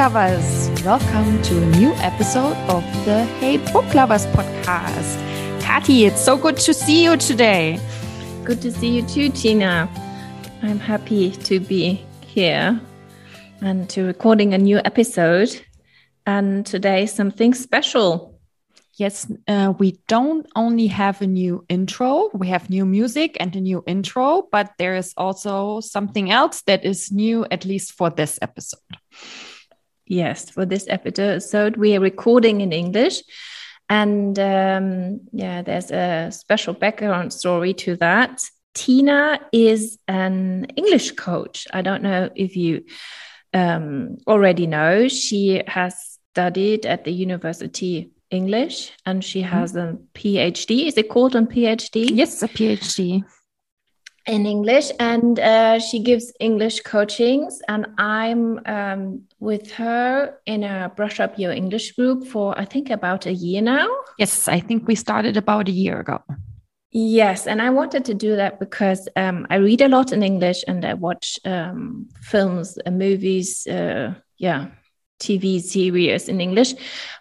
[0.00, 0.70] lovers!
[0.82, 5.18] Welcome to a new episode of the Hey Book Lovers podcast.
[5.60, 7.78] Kati, it's so good to see you today.
[8.42, 9.90] Good to see you too, Tina.
[10.62, 12.80] I'm happy to be here
[13.60, 15.50] and to recording a new episode.
[16.24, 18.40] And today, something special.
[18.94, 23.60] Yes, uh, we don't only have a new intro, we have new music and a
[23.60, 28.38] new intro, but there is also something else that is new, at least for this
[28.40, 28.99] episode.
[30.10, 33.22] Yes, for this episode, we are recording in English.
[33.88, 38.42] And um, yeah, there's a special background story to that.
[38.74, 41.68] Tina is an English coach.
[41.72, 42.86] I don't know if you
[43.54, 45.06] um, already know.
[45.06, 45.94] She has
[46.32, 49.58] studied at the University English and she mm-hmm.
[49.58, 50.88] has a PhD.
[50.88, 52.10] Is it called a PhD?
[52.12, 53.22] Yes, a PhD
[54.26, 57.60] in English, and uh, she gives English coachings.
[57.68, 62.90] And I'm um, with her in a Brush Up Your English group for I think
[62.90, 63.88] about a year now.
[64.18, 66.22] Yes, I think we started about a year ago.
[66.92, 70.64] Yes, and I wanted to do that because um, I read a lot in English
[70.66, 73.66] and I watch um, films and movies.
[73.66, 74.66] Uh, yeah,
[75.20, 76.74] TV series in English,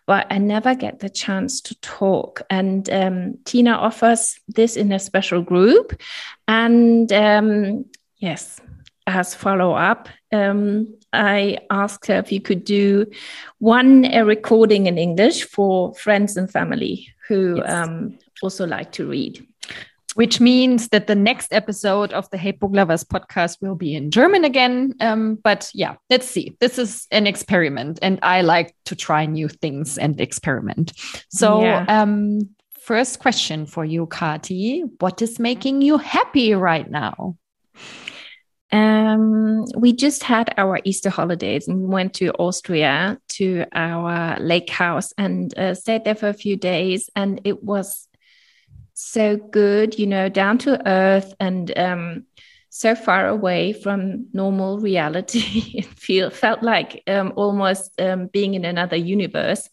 [0.08, 2.42] but I never get the chance to talk.
[2.50, 6.02] And um, Tina offers this in a special group.
[6.48, 7.86] And um,
[8.18, 8.60] yes,
[9.06, 13.06] as follow up, um, I asked her if you could do
[13.60, 17.70] one a recording in English for friends and family who yes.
[17.70, 19.46] Um, also like to read
[20.20, 24.12] which means that the next episode of the Hey Book Lovers podcast will be in
[24.12, 24.94] German again.
[25.00, 26.58] Um, but yeah, let's see.
[26.60, 30.92] This is an experiment, and I like to try new things and experiment.
[31.30, 31.86] So, yeah.
[31.88, 32.42] um,
[32.82, 37.38] first question for you, Kati What is making you happy right now?
[38.74, 45.14] Um, we just had our Easter holidays and went to Austria to our lake house
[45.18, 47.10] and uh, stayed there for a few days.
[47.16, 48.09] And it was
[49.00, 52.26] so good, you know, down to earth and um,
[52.70, 55.74] so far away from normal reality.
[55.74, 59.70] it feel, felt like um, almost um, being in another universe.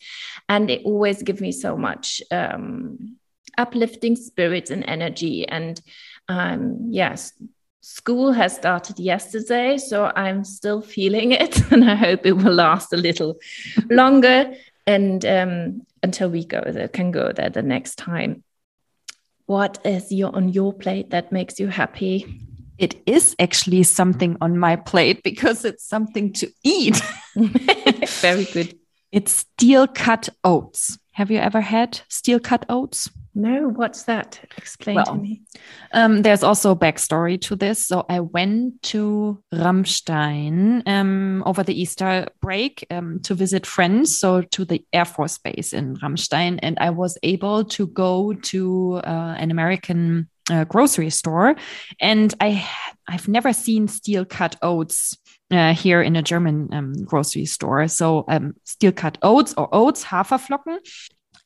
[0.48, 3.16] And it always gives me so much um,
[3.58, 5.46] uplifting spirits and energy.
[5.48, 5.80] And
[6.28, 7.32] um, yes,
[7.80, 11.60] school has started yesterday, so I'm still feeling it.
[11.72, 13.38] And I hope it will last a little
[13.90, 14.54] longer
[14.86, 18.44] and um, until we go there, can go there the next time
[19.46, 22.42] what is your on your plate that makes you happy?
[22.78, 27.00] It is actually something on my plate because it's something to eat.
[28.20, 28.78] Very good.
[29.12, 30.98] It's steel cut oats.
[31.12, 33.08] Have you ever had steel cut oats?
[33.38, 34.40] No, what's that?
[34.56, 35.42] Explain well, to me.
[35.92, 37.86] Um, there's also a backstory to this.
[37.86, 44.40] So I went to Ramstein um, over the Easter break um, to visit friends, so
[44.40, 49.34] to the Air Force Base in Ramstein, and I was able to go to uh,
[49.36, 51.56] an American uh, grocery store,
[52.00, 52.66] and I
[53.06, 55.14] I've never seen steel cut oats
[55.50, 57.86] uh, here in a German um, grocery store.
[57.88, 60.78] So um, steel cut oats or oats, Haferflocken.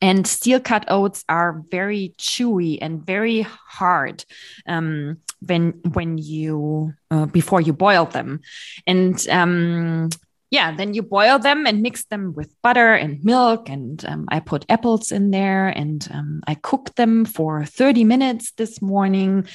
[0.03, 4.25] And steel cut oats are very chewy and very hard
[4.67, 8.41] um, when when you uh, before you boil them,
[8.87, 10.09] and um,
[10.51, 13.69] yeah, then you boil them and mix them with butter and milk.
[13.69, 18.51] And um, I put apples in there and um, I cooked them for 30 minutes
[18.57, 19.47] this morning.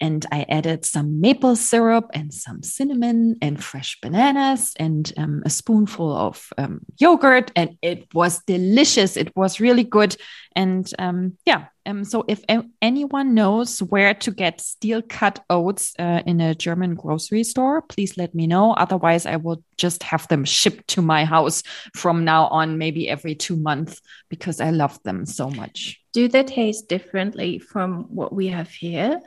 [0.00, 5.50] And I added some maple syrup and some cinnamon and fresh bananas and um, a
[5.50, 7.50] spoonful of um, yogurt.
[7.56, 9.16] And it was delicious.
[9.16, 10.16] It was really good.
[10.56, 12.44] And um, yeah, um, so if
[12.80, 18.16] anyone knows where to get steel cut oats uh, in a German grocery store, please
[18.16, 18.72] let me know.
[18.72, 21.62] Otherwise, I will just have them shipped to my house
[21.96, 26.00] from now on, maybe every two months, because I love them so much.
[26.12, 29.20] Do they taste differently from what we have here?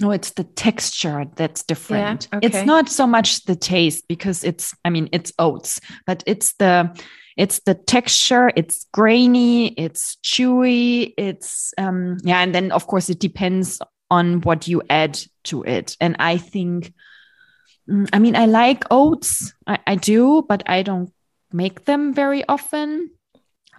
[0.00, 2.26] No, it's the texture that's different.
[2.32, 2.46] Yeah, okay.
[2.48, 6.90] It's not so much the taste because it's, I mean, it's oats, but it's the
[7.36, 13.18] it's the texture it's grainy it's chewy it's um yeah and then of course it
[13.18, 13.80] depends
[14.10, 15.96] on what you add to it.
[16.00, 16.92] And i think
[17.88, 21.10] mm, i mean i like oats I, I do but i don't
[21.52, 23.10] make them very often.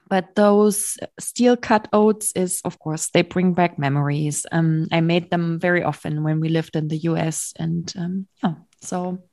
[0.10, 4.46] But those steel cut oats is of course they bring back memories.
[4.52, 8.56] Um i made them very often when we lived in the us and um yeah
[8.82, 9.24] so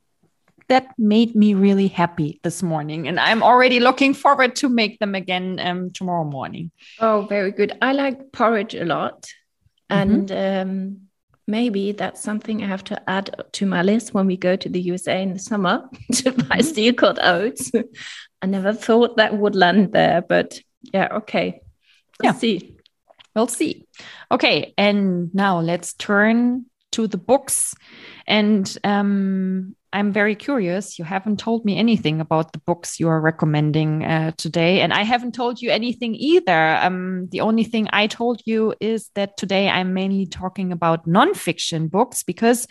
[0.67, 3.07] that made me really happy this morning.
[3.07, 6.71] And I'm already looking forward to make them again um, tomorrow morning.
[6.99, 7.77] Oh, very good.
[7.81, 9.27] I like porridge a lot.
[9.89, 10.11] Mm-hmm.
[10.11, 11.01] And um,
[11.47, 14.81] maybe that's something I have to add to my list when we go to the
[14.81, 16.61] USA in the summer to buy mm-hmm.
[16.61, 17.71] steel cut oats.
[18.41, 20.59] I never thought that would land there, but
[20.93, 21.61] yeah, okay.
[22.21, 22.39] We'll yeah.
[22.39, 22.75] see.
[23.35, 23.85] We'll see.
[24.31, 27.75] Okay, and now let's turn to the books.
[28.27, 30.97] And um, I'm very curious.
[30.97, 35.03] You haven't told me anything about the books you are recommending uh, today, and I
[35.03, 36.77] haven't told you anything either.
[36.81, 41.91] Um, the only thing I told you is that today I'm mainly talking about nonfiction
[41.91, 42.67] books because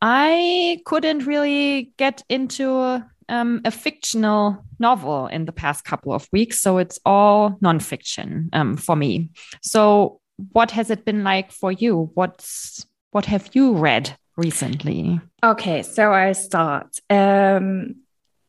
[0.00, 6.60] I couldn't really get into um, a fictional novel in the past couple of weeks,
[6.60, 9.30] so it's all nonfiction um, for me.
[9.62, 10.20] So,
[10.52, 12.10] what has it been like for you?
[12.14, 15.20] What's what have you read recently?
[15.42, 16.98] Okay, so I start.
[17.10, 17.96] Um,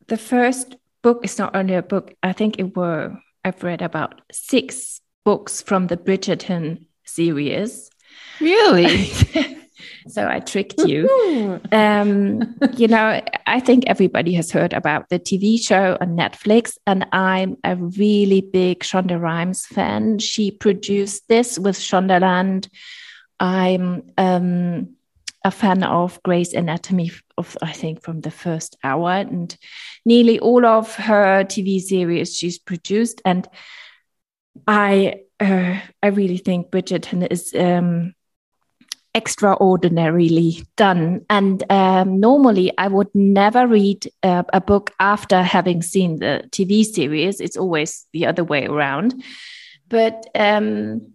[0.08, 2.14] the first book is not only a book.
[2.22, 7.88] I think it were I've read about six books from the Bridgerton series.
[8.40, 9.06] Really?
[10.08, 11.60] so I tricked you.
[11.70, 17.06] um, you know, I think everybody has heard about the TV show on Netflix, and
[17.12, 20.18] I'm a really big Shonda Rhimes fan.
[20.18, 22.68] She produced this with Shondaland.
[23.38, 24.95] I'm um,
[25.46, 29.56] a fan of Grey's Anatomy of I think from the first hour and
[30.04, 33.48] nearly all of her TV series she's produced and
[34.66, 38.14] I uh, I really think Bridgerton is um,
[39.14, 46.18] extraordinarily done and um, normally I would never read uh, a book after having seen
[46.18, 47.40] the TV series.
[47.40, 49.22] It's always the other way around.
[49.88, 51.12] But um,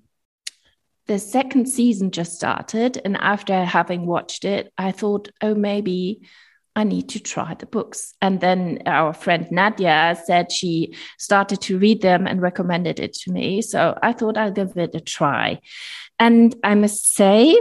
[1.11, 3.01] the second season just started.
[3.03, 6.21] And after having watched it, I thought, oh, maybe
[6.73, 8.13] I need to try the books.
[8.21, 13.31] And then our friend Nadia said she started to read them and recommended it to
[13.33, 13.61] me.
[13.61, 15.59] So I thought I'll give it a try.
[16.17, 17.59] And I must say,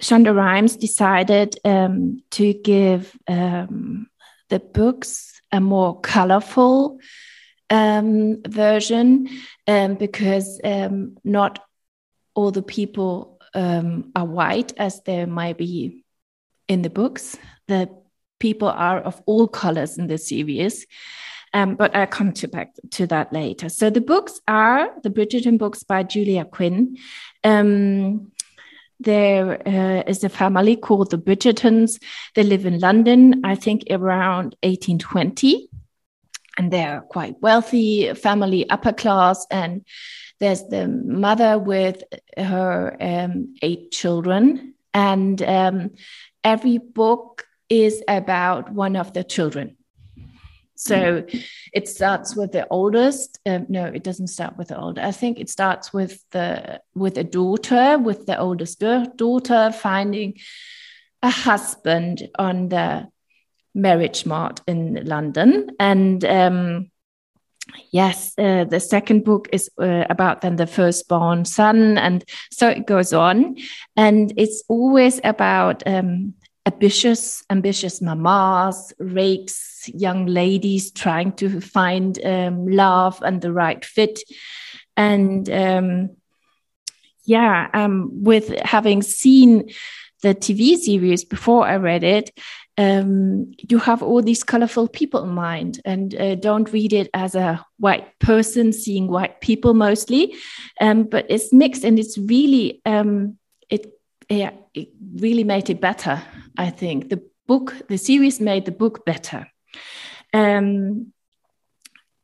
[0.00, 4.06] Shonda Rhimes decided um, to give um,
[4.50, 7.00] the books a more colorful
[7.70, 9.28] um, version
[9.66, 11.58] um, because um, not
[12.34, 16.04] all the people um, are white as there might be
[16.68, 17.36] in the books.
[17.68, 17.90] The
[18.38, 20.86] people are of all colors in the series.
[21.54, 23.68] Um, but I'll come to back to that later.
[23.68, 26.96] So the books are the Bridgerton books by Julia Quinn.
[27.44, 28.32] Um,
[28.98, 32.00] there uh, is a family called the Bridgertons.
[32.34, 35.68] They live in London, I think around 1820.
[36.56, 39.84] And they're quite wealthy family, upper class, and
[40.42, 42.02] there's the mother with
[42.36, 45.90] her um, eight children, and um,
[46.42, 49.76] every book is about one of the children.
[50.74, 51.24] So
[51.72, 53.38] it starts with the oldest.
[53.46, 55.00] Um, no, it doesn't start with the older.
[55.00, 58.80] I think it starts with the with a daughter, with the oldest
[59.16, 60.38] daughter finding
[61.22, 63.06] a husband on the
[63.76, 66.90] marriage mart in London, and um,
[67.90, 72.86] yes, uh, the second book is uh, about then the firstborn son, and so it
[72.86, 73.56] goes on,
[73.96, 76.34] and it's always about um,
[76.66, 84.20] ambitious, ambitious mamas, rakes, young ladies trying to find um, love and the right fit,
[84.96, 86.10] and um,
[87.24, 89.70] yeah, um, with having seen
[90.22, 92.30] the TV series before I read it,
[92.78, 97.34] um, you have all these colorful people in mind and uh, don't read it as
[97.34, 100.34] a white person seeing white people mostly.
[100.80, 103.36] Um, but it's mixed and it's really um,
[103.68, 103.92] it,
[104.28, 106.22] yeah, it really made it better
[106.58, 107.08] i think.
[107.08, 109.48] The book the series made the book better.
[110.32, 111.12] Um,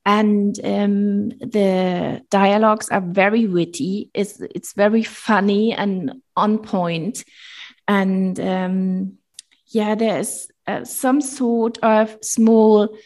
[0.06, 4.10] and um, the dialogues are very witty.
[4.14, 7.24] It's it's very funny and on point.
[7.86, 9.18] And um,
[9.68, 12.96] yeah, there's uh, some sort of small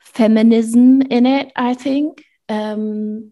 [0.00, 2.24] feminism in it, I think.
[2.48, 3.30] Um,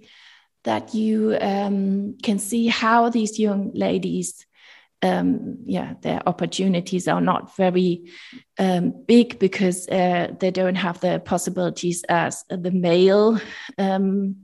[0.65, 4.47] that you um, can see how these young ladies,
[5.03, 8.11] um, yeah, their opportunities are not very
[8.59, 13.41] um, big because uh, they don't have the possibilities as the male,
[13.79, 14.37] um,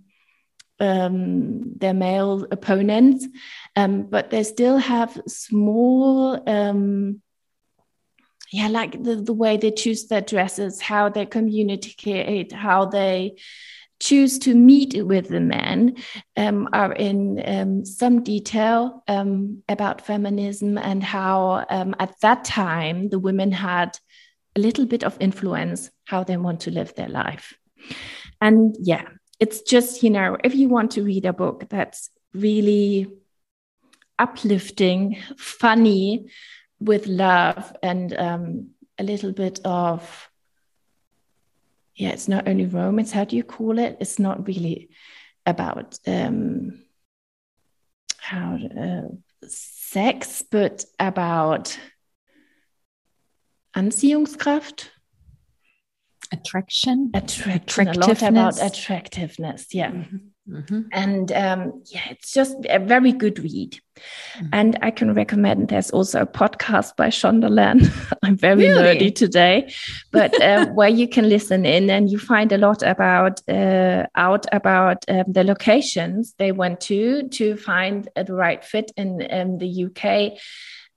[0.80, 3.26] um, their male opponents,
[3.74, 6.42] but they still have small
[8.52, 13.34] yeah like the, the way they choose their dresses how they communicate how they
[13.98, 15.96] choose to meet with the men
[16.36, 23.08] um, are in um, some detail um, about feminism and how um, at that time
[23.08, 23.98] the women had
[24.54, 27.54] a little bit of influence how they want to live their life.
[28.40, 33.08] And yeah it's just you know if you want to read a book that's really
[34.18, 36.26] uplifting, funny,
[36.80, 40.30] with love and um, a little bit of
[41.94, 43.10] yeah, it's not only romance.
[43.10, 43.96] How do you call it?
[44.00, 44.90] It's not really
[45.46, 46.82] about um,
[48.18, 49.08] how uh,
[49.48, 51.78] sex, but about
[53.74, 54.90] Anziehungskraft.
[56.32, 57.10] Attraction.
[57.14, 57.88] Attraction.
[57.88, 59.74] A lot about attractiveness.
[59.74, 59.92] Yeah.
[59.92, 60.35] Mm -hmm.
[60.48, 60.82] Mm-hmm.
[60.92, 63.80] And um, yeah, it's just a very good read.
[64.36, 64.46] Mm-hmm.
[64.52, 67.90] And I can recommend there's also a podcast by Shondaland.
[68.22, 68.96] I'm very really?
[68.98, 69.72] nerdy today,
[70.12, 74.46] but uh, where you can listen in and you find a lot about uh, out
[74.52, 79.86] about um, the locations they went to to find the right fit in, in the
[79.86, 80.38] UK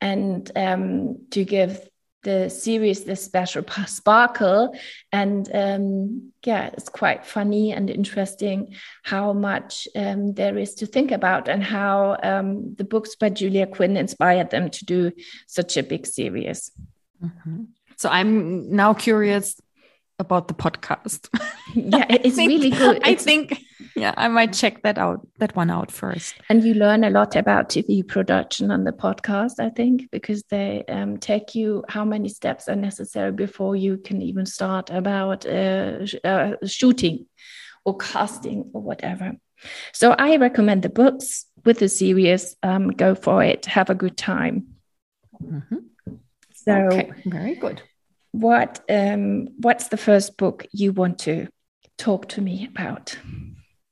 [0.01, 1.88] and um, to give
[2.23, 4.75] the series the special sparkle
[5.11, 11.11] and um, yeah it's quite funny and interesting how much um, there is to think
[11.11, 15.11] about and how um, the books by julia quinn inspired them to do
[15.47, 16.71] such a big series
[17.23, 17.65] mm -hmm.
[17.95, 19.61] so i'm now curious
[20.19, 21.29] about the podcast.
[21.73, 23.01] yeah, it's think, really good.
[23.03, 23.63] I think,
[23.95, 26.35] yeah, I might check that out, that one out first.
[26.49, 30.83] And you learn a lot about TV production on the podcast, I think, because they
[30.87, 36.05] um, take you how many steps are necessary before you can even start about uh,
[36.23, 37.25] uh, shooting
[37.85, 39.33] or casting or whatever.
[39.93, 42.55] So I recommend the books with the series.
[42.63, 43.65] Um, go for it.
[43.65, 44.75] Have a good time.
[45.41, 45.79] Mm -hmm.
[46.53, 47.11] So okay.
[47.25, 47.81] very good
[48.31, 51.47] what um, what's the first book you want to
[51.97, 53.17] talk to me about?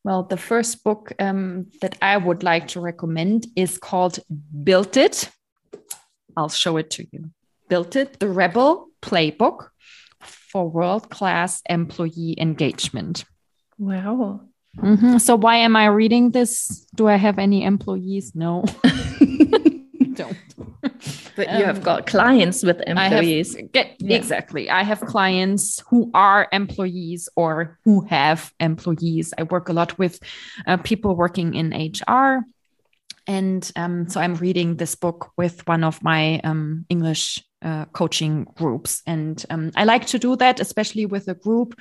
[0.03, 4.19] Well, the first book um, that I would like to recommend is called
[4.63, 5.29] Build It.
[6.37, 7.31] I'll show it to you.
[7.67, 9.69] Build It, the Rebel Playbook
[10.21, 13.25] for World Class Employee Engagement.
[13.77, 14.41] Wow.
[14.81, 15.19] Mm -hmm.
[15.19, 16.85] So, why am I reading this?
[16.95, 18.33] Do I have any employees?
[18.33, 18.63] No.
[20.19, 20.46] Don't.
[21.37, 23.55] But you have um, got clients with employees.
[23.55, 24.17] I get, yeah.
[24.17, 24.69] Exactly.
[24.69, 29.35] I have clients who are employees or who have employees.
[29.37, 30.19] I work a lot with
[30.65, 32.43] uh, people working in HR.
[33.27, 38.47] And um, so I'm reading this book with one of my um, English uh, coaching
[38.55, 39.03] groups.
[39.05, 41.79] And um, I like to do that, especially with a group,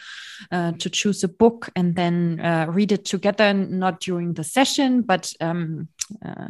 [0.50, 5.02] uh, to choose a book and then uh, read it together, not during the session,
[5.02, 5.88] but um,
[6.24, 6.48] uh,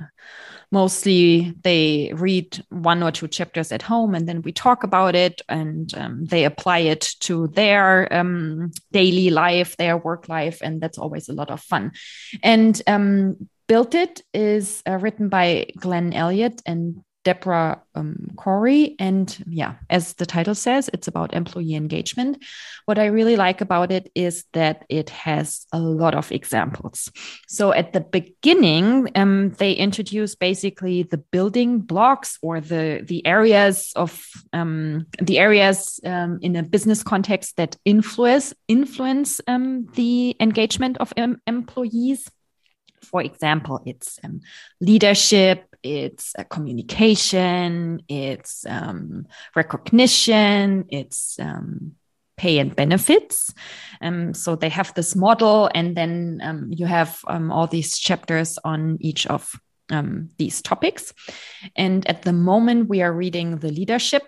[0.70, 5.40] mostly they read one or two chapters at home and then we talk about it
[5.48, 10.58] and um, they apply it to their um, daily life, their work life.
[10.62, 11.92] And that's always a lot of fun.
[12.42, 18.94] And um, Build It is uh, written by Glenn Elliott and Deborah um, Corey.
[19.00, 22.44] And yeah, as the title says, it's about employee engagement.
[22.84, 27.10] What I really like about it is that it has a lot of examples.
[27.48, 33.92] So at the beginning, um, they introduce basically the building blocks or the the areas
[33.96, 40.96] of um, the areas um, in a business context that influence influence um, the engagement
[40.98, 41.12] of
[41.48, 42.30] employees
[43.06, 44.40] for example, it's um,
[44.80, 51.92] leadership, it's uh, communication, it's um, recognition, it's um,
[52.36, 53.54] pay and benefits.
[54.00, 58.58] Um, so they have this model, and then um, you have um, all these chapters
[58.64, 59.52] on each of
[59.90, 61.12] um, these topics.
[61.76, 64.22] And at the moment, we are reading the leadership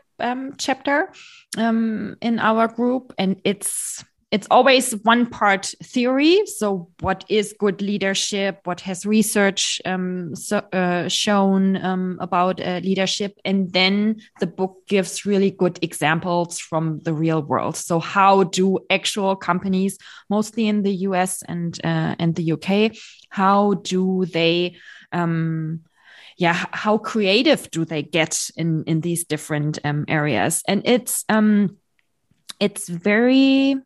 [0.58, 1.12] chapter
[1.56, 6.44] in our group, and it's it's always one part theory.
[6.44, 8.60] So, what is good leadership?
[8.64, 13.38] What has research um, so, uh, shown um, about uh, leadership?
[13.44, 17.76] And then the book gives really good examples from the real world.
[17.76, 19.96] So, how do actual companies,
[20.28, 22.94] mostly in the US and uh, and the UK,
[23.30, 24.76] how do they
[25.10, 25.80] um,
[26.36, 31.76] yeah how creative do they get in in these different um, areas and it's um
[32.60, 33.76] it's very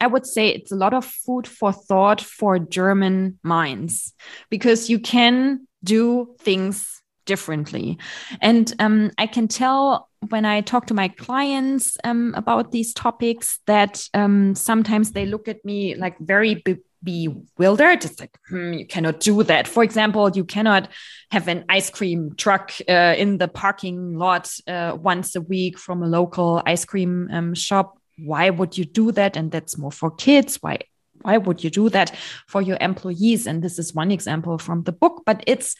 [0.00, 4.14] I would say it's a lot of food for thought for German minds
[4.50, 7.98] because you can do things differently.
[8.40, 13.60] And um, I can tell when I talk to my clients um, about these topics
[13.66, 18.04] that um, sometimes they look at me like very be bewildered.
[18.04, 19.68] It's like, hmm, you cannot do that.
[19.68, 20.88] For example, you cannot
[21.30, 26.02] have an ice cream truck uh, in the parking lot uh, once a week from
[26.02, 29.36] a local ice cream um, shop why would you do that?
[29.36, 30.56] And that's more for kids.
[30.60, 30.78] Why
[31.22, 32.14] why would you do that
[32.46, 33.46] for your employees?
[33.46, 35.74] And this is one example from the book but it's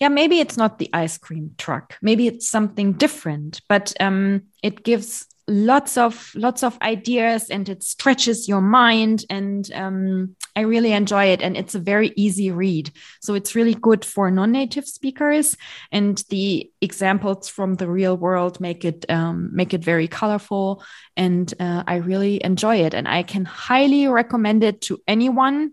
[0.00, 1.98] yeah maybe it's not the ice cream truck.
[2.00, 7.82] Maybe it's something different but um, it gives lots of lots of ideas and it
[7.82, 12.90] stretches your mind and um, i really enjoy it and it's a very easy read
[13.20, 15.56] so it's really good for non-native speakers
[15.92, 20.82] and the examples from the real world make it um, make it very colorful
[21.16, 25.72] and uh, i really enjoy it and i can highly recommend it to anyone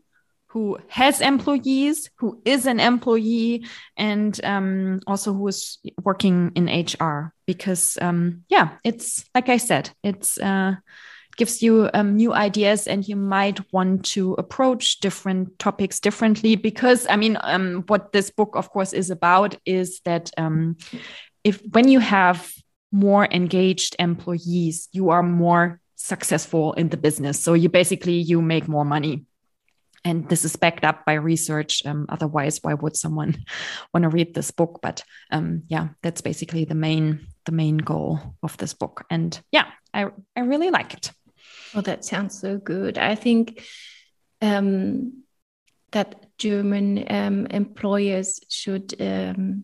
[0.52, 7.34] who has employees, who is an employee, and um, also who is working in HR.
[7.48, 10.76] Because um, yeah, it's like I said, it's uh,
[11.42, 16.56] gives you um, new ideas, and you might want to approach different topics differently.
[16.56, 20.78] Because I mean, um, what this book, of course, is about is that um,
[21.44, 22.54] if when you have
[22.92, 27.40] more engaged employees, you are more successful in the business.
[27.40, 29.26] So you basically you make more money
[30.04, 33.36] and this is backed up by research um, otherwise why would someone
[33.94, 38.20] want to read this book but um, yeah that's basically the main the main goal
[38.44, 41.12] of this book and yeah i i really like it
[41.76, 43.64] oh that sounds so good i think
[44.42, 45.24] um,
[45.92, 49.64] that german um, employers should um,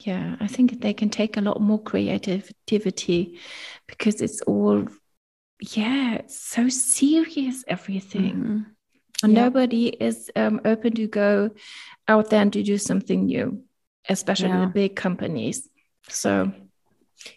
[0.00, 3.38] yeah i think they can take a lot more creativity
[3.86, 4.86] because it's all
[5.60, 8.74] yeah it's so serious everything mm -hmm
[9.24, 9.44] and yeah.
[9.44, 11.50] nobody is um, open to go
[12.08, 13.62] out there and to do something new,
[14.06, 14.66] especially yeah.
[14.66, 15.68] the big companies.
[16.08, 16.52] So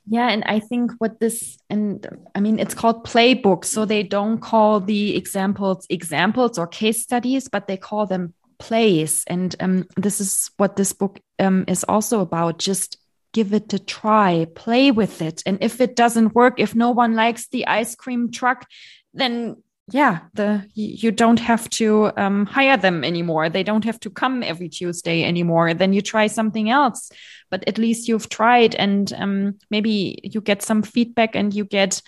[0.06, 4.40] yeah, and I think what this and I mean it's called playbook, so they don't
[4.40, 9.24] call the examples examples or case studies, but they call them plays.
[9.28, 12.60] And um, this is what this book um, is also about.
[12.60, 12.98] Just
[13.34, 17.16] give it a try, play with it, and if it doesn't work, if no one
[17.16, 18.66] likes the ice cream truck,
[19.14, 19.58] then
[19.90, 23.50] yeah the you don't have to um, hire them anymore.
[23.50, 25.74] They don't have to come every tuesday anymore.
[25.74, 27.12] Then you try something else.
[27.50, 32.02] But at least you've tried and um, maybe you get some feedback and you get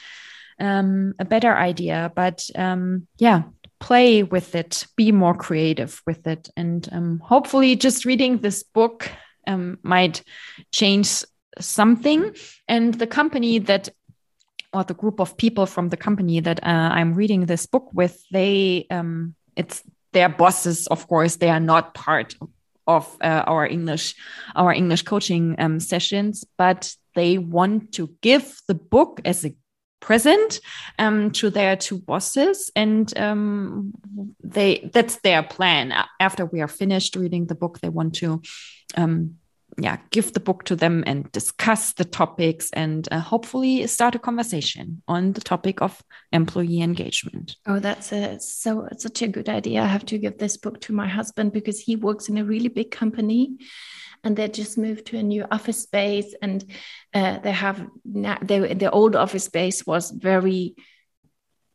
[0.59, 2.11] um, a better idea.
[2.13, 3.43] But um, yeah
[3.79, 4.85] play with it.
[4.95, 6.49] Be more creative with it.
[6.55, 9.09] And um, hopefully just reading this book
[9.47, 10.23] um, might
[10.71, 11.23] change
[11.59, 12.35] something.
[12.67, 13.89] And the company that
[14.73, 18.23] or the group of people from the company that uh, I'm reading this book with,
[18.31, 22.35] they um, it's their bosses, of course, they are not part
[22.87, 24.15] of uh, our English
[24.55, 29.55] our English coaching um, sessions, but they want to give the book as a
[29.99, 30.59] present
[30.97, 32.71] um, to their two bosses.
[32.75, 33.93] And um,
[34.43, 35.93] they that's their plan.
[36.19, 38.41] After we are finished reading the book they want to
[38.95, 39.35] um,
[39.81, 44.19] yeah, give the book to them and discuss the topics and uh, hopefully start a
[44.19, 47.55] conversation on the topic of employee engagement.
[47.65, 49.81] Oh, that's a, so such a good idea.
[49.81, 52.69] I have to give this book to my husband because he works in a really
[52.69, 53.57] big company
[54.23, 56.65] and they just moved to a new office space and
[57.13, 60.75] uh, they have now they, the old office space was very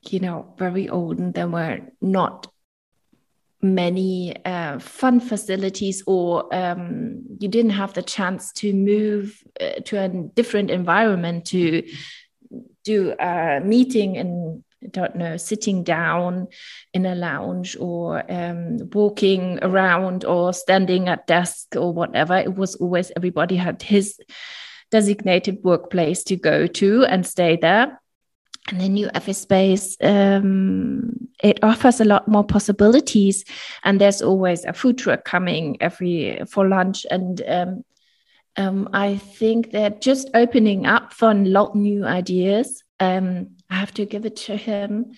[0.03, 2.47] you know very old and there were not
[3.65, 9.99] many uh, fun facilities or um, you didn't have the chance to move uh, to
[9.99, 11.83] a different environment to
[12.85, 16.47] do a meeting and don't know, sitting down
[16.93, 22.37] in a lounge or um, walking around or standing at desk or whatever.
[22.37, 24.21] It was always everybody had his
[24.91, 27.99] designated workplace to go to and stay there
[28.69, 33.45] and the new office space um, it offers a lot more possibilities.
[33.85, 37.05] And there's always a food truck coming every for lunch.
[37.11, 37.85] And um,
[38.57, 42.83] um, i think they're just opening up for a lot new ideas.
[43.01, 45.13] Um, i have to give it to him.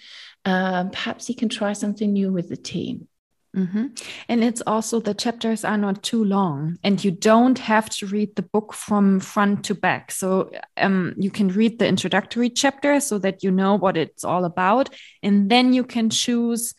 [0.44, 3.08] Um, perhaps he can try something new with the team
[3.56, 3.86] Mm-hmm.
[4.28, 8.36] And it's also the chapters are not too long, and you don't have to read
[8.36, 10.10] the book from front to back.
[10.10, 14.44] So um, you can read the introductory chapter so that you know what it's all
[14.44, 14.90] about,
[15.22, 16.74] and then you can choose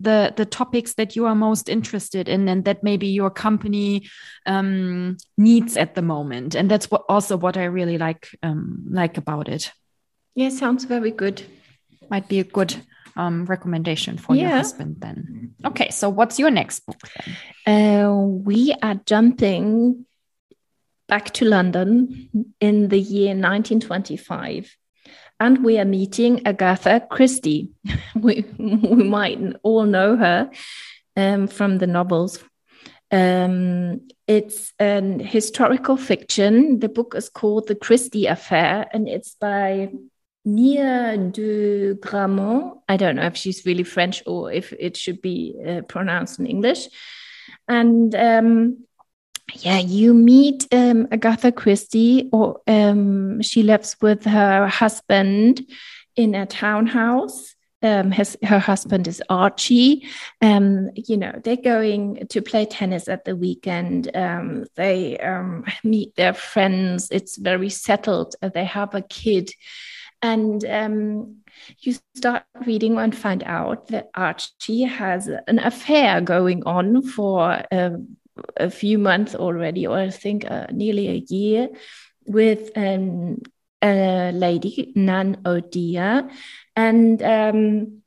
[0.00, 4.08] the the topics that you are most interested in and that maybe your company
[4.46, 6.54] um, needs at the moment.
[6.54, 9.72] And that's what also what I really like um, like about it.
[10.34, 11.42] Yeah, sounds very good.
[12.10, 12.76] Might be a good
[13.18, 14.42] um, recommendation for yeah.
[14.42, 15.54] your husband then.
[15.64, 17.00] Okay, so what's your next book
[17.66, 18.04] then?
[18.06, 20.06] Uh, we are jumping
[21.08, 24.76] back to London in the year 1925.
[25.40, 27.70] And we are meeting Agatha Christie.
[28.14, 30.50] we, we might all know her
[31.16, 32.42] um, from the novels.
[33.10, 36.80] Um, it's an historical fiction.
[36.80, 39.90] The book is called The Christie Affair, and it's by
[40.48, 42.82] Nia de Gramont.
[42.88, 46.46] I don't know if she's really French or if it should be uh, pronounced in
[46.46, 46.88] English.
[47.68, 48.86] And um,
[49.54, 55.62] yeah, you meet um, Agatha Christie, or um, she lives with her husband
[56.16, 57.54] in a townhouse.
[57.80, 60.04] Um, his, her husband is Archie.
[60.40, 64.10] Um, you know, they're going to play tennis at the weekend.
[64.16, 67.08] Um, they um, meet their friends.
[67.12, 68.34] It's very settled.
[68.42, 69.52] They have a kid.
[70.22, 71.36] And um,
[71.78, 78.16] you start reading and find out that Archie has an affair going on for um,
[78.56, 81.68] a few months already, or I think uh, nearly a year,
[82.26, 83.42] with um,
[83.82, 86.28] a lady, Nan O'Dea.
[86.76, 88.02] And um,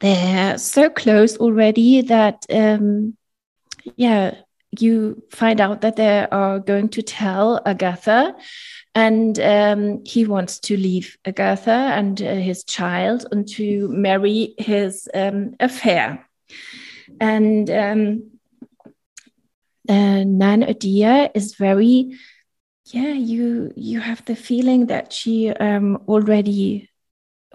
[0.00, 3.16] they're so close already that, um,
[3.96, 4.36] yeah,
[4.78, 8.34] you find out that they are going to tell Agatha.
[8.94, 15.08] And um, he wants to leave Agatha and uh, his child and to marry his
[15.12, 16.28] um, affair.
[17.20, 18.30] And um,
[19.88, 22.16] uh, Nan O'Dea is very,
[22.86, 26.90] yeah, you you have the feeling that she um, already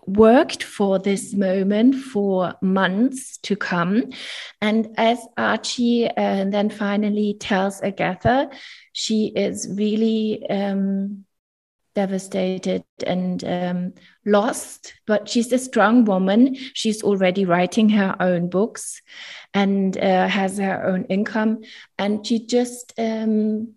[0.06, 4.12] worked for this moment for months to come.
[4.60, 8.50] And as Archie uh, then finally tells Agatha,
[8.94, 11.26] she is really um,
[11.94, 13.94] devastated and um,
[14.26, 16.56] lost, but she's a strong woman.
[16.74, 19.02] She's already writing her own books
[19.54, 21.62] and uh, has her own income.
[22.00, 23.76] And she just um,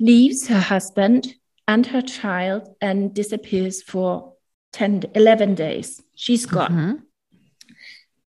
[0.00, 1.34] leaves her husband
[1.68, 4.34] and her child and disappears for
[4.72, 6.02] 10, 11 days.
[6.16, 6.72] She's gone.
[6.72, 6.94] Mm-hmm.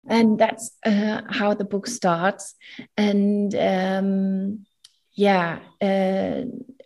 [0.07, 2.53] And that's uh, how the book starts.
[2.95, 4.65] And um,
[5.13, 6.43] yeah, uh,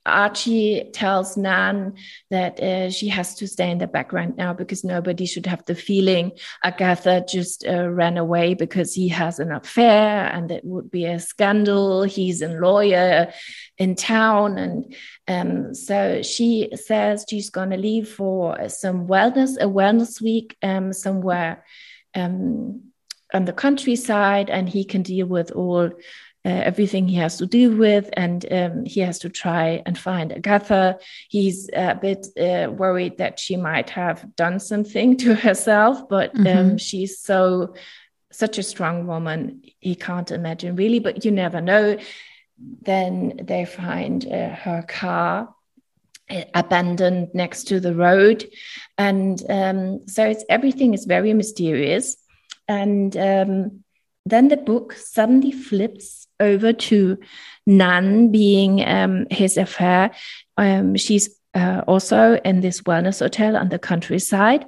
[0.09, 1.95] Archie tells Nan
[2.29, 5.75] that uh, she has to stay in the background now because nobody should have the
[5.75, 6.31] feeling
[6.63, 11.19] Agatha just uh, ran away because he has an affair and it would be a
[11.19, 12.03] scandal.
[12.03, 13.31] He's a lawyer
[13.77, 14.57] in town.
[14.57, 14.95] And
[15.27, 20.93] um, so she says she's going to leave for some wellness, a wellness week um,
[20.93, 21.65] somewhere
[22.15, 22.83] um,
[23.33, 25.91] on the countryside, and he can deal with all
[26.45, 30.32] uh, everything he has to deal with, and um, he has to try and find
[30.32, 30.97] Agatha.
[31.28, 36.45] He's a bit uh, worried that she might have done something to herself, but um,
[36.45, 36.78] mm-hmm.
[36.78, 37.75] she's so
[38.32, 39.63] such a strong woman.
[39.80, 41.97] He can't imagine really, but you never know.
[42.58, 45.54] Then they find uh, her car
[46.30, 48.45] uh, abandoned next to the road,
[48.97, 52.15] and um, so it's everything is very mysterious,
[52.69, 53.15] and.
[53.17, 53.84] Um,
[54.25, 57.17] then the book suddenly flips over to
[57.65, 60.12] Nan being um, his affair.
[60.58, 64.65] Um, she's uh, also in this wellness hotel on the countryside.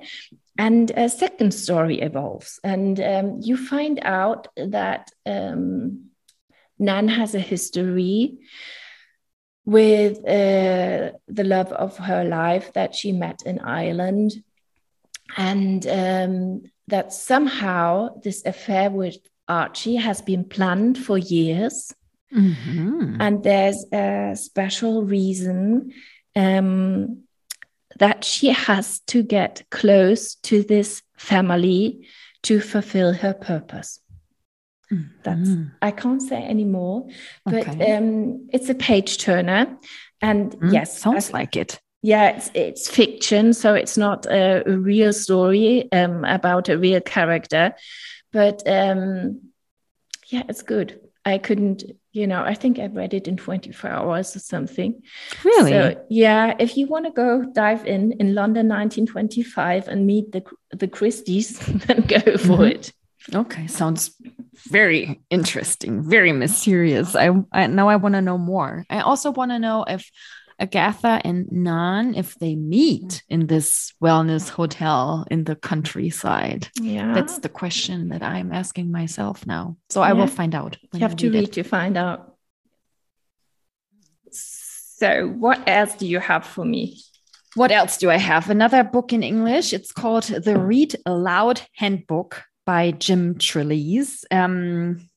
[0.57, 6.11] And a second story evolves, and um, you find out that um,
[6.77, 8.37] Nan has a history
[9.65, 14.43] with uh, the love of her life that she met in Ireland,
[15.37, 19.17] and um, that somehow this affair with
[19.51, 21.93] Archie has been planned for years.
[22.33, 23.17] Mm-hmm.
[23.19, 25.91] And there's a special reason
[26.35, 27.23] um,
[27.99, 32.07] that she has to get close to this family
[32.43, 33.99] to fulfill her purpose.
[34.91, 35.07] Mm-hmm.
[35.23, 35.49] That's
[35.81, 37.07] I can't say anymore,
[37.45, 37.95] but okay.
[37.95, 39.77] um, it's a page turner,
[40.21, 41.79] and mm, yes, sounds I, like it.
[42.01, 46.99] Yeah, it's it's fiction, so it's not a, a real story um, about a real
[46.99, 47.73] character,
[48.31, 49.51] but um,
[50.27, 50.99] yeah, it's good.
[51.23, 55.03] I couldn't, you know, I think I read it in 24 hours or something.
[55.43, 55.71] Really?
[55.71, 60.43] So, yeah, if you want to go dive in in London 1925 and meet the
[60.71, 62.63] the Christies, then go for mm-hmm.
[62.63, 62.93] it.
[63.35, 64.15] Okay, sounds
[64.69, 67.15] very interesting, very mysterious.
[67.15, 68.83] I, I now I want to know more.
[68.89, 70.09] I also want to know if
[70.61, 76.69] Agatha and Nan if they meet in this wellness hotel in the countryside?
[76.79, 77.13] Yeah.
[77.13, 79.77] That's the question that I'm asking myself now.
[79.89, 80.09] So yeah.
[80.09, 80.77] I will find out.
[80.93, 81.53] You have to read it.
[81.53, 82.35] to find out.
[84.31, 87.01] So, what else do you have for me?
[87.55, 88.49] What else do I have?
[88.49, 89.73] Another book in English.
[89.73, 94.23] It's called The Read Aloud Handbook by Jim Trelease.
[94.29, 95.09] Um,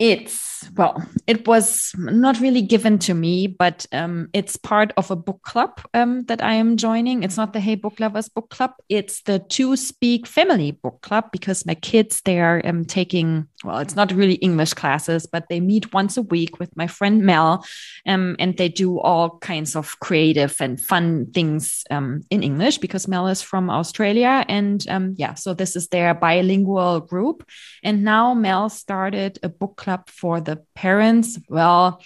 [0.00, 5.16] it's well it was not really given to me but um, it's part of a
[5.16, 7.22] book club um, that i am joining.
[7.22, 8.72] It's not the hey book lovers book club.
[8.88, 13.78] It's the two speak family book club because my kids they are um, taking well
[13.78, 17.64] it's not really english classes but they meet once a week with my friend mel
[18.06, 23.06] um, and they do all kinds of creative and fun things um, in english because
[23.06, 27.46] mel is from australia and um, yeah so this is their bilingual group.
[27.82, 31.38] And now mel started a book club club for the parents.
[31.48, 32.00] Well,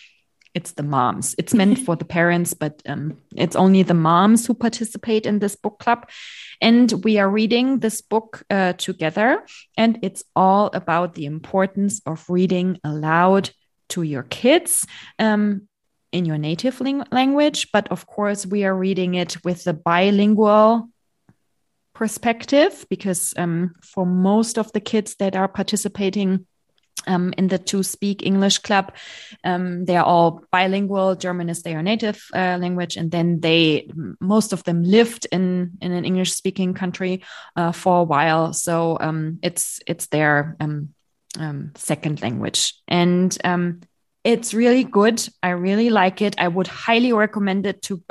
[0.54, 1.34] it's the moms.
[1.36, 5.56] It's meant for the parents, but um, it's only the moms who participate in this
[5.56, 6.08] book club.
[6.60, 9.44] And we are reading this book uh, together,
[9.76, 13.50] and it's all about the importance of reading aloud
[13.88, 14.86] to your kids.
[15.18, 15.68] Um,
[16.12, 20.88] in your native language, but of course, we are reading it with the bilingual
[21.92, 26.46] perspective because um, for most of the kids that are participating
[27.06, 28.92] um, in the to speak English club.
[29.44, 31.14] Um, they are all bilingual.
[31.16, 33.88] German is their native uh, language, and then they
[34.20, 37.22] most of them lived in in an English speaking country
[37.56, 38.52] uh, for a while.
[38.52, 40.90] So um, it's it's their um,
[41.38, 43.80] um, second language, and um,
[44.22, 45.26] it's really good.
[45.42, 46.34] I really like it.
[46.38, 48.02] I would highly recommend it to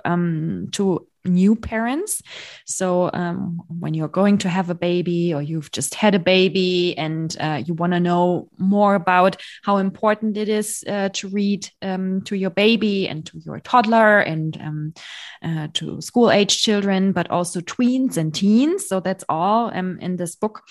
[0.71, 2.21] to new parents.
[2.65, 6.97] So, um, when you're going to have a baby or you've just had a baby
[6.97, 11.69] and uh, you want to know more about how important it is uh, to read
[11.81, 14.93] um, to your baby and to your toddler and um,
[15.41, 18.87] uh, to school age children, but also tweens and teens.
[18.87, 20.61] So, that's all um, in this book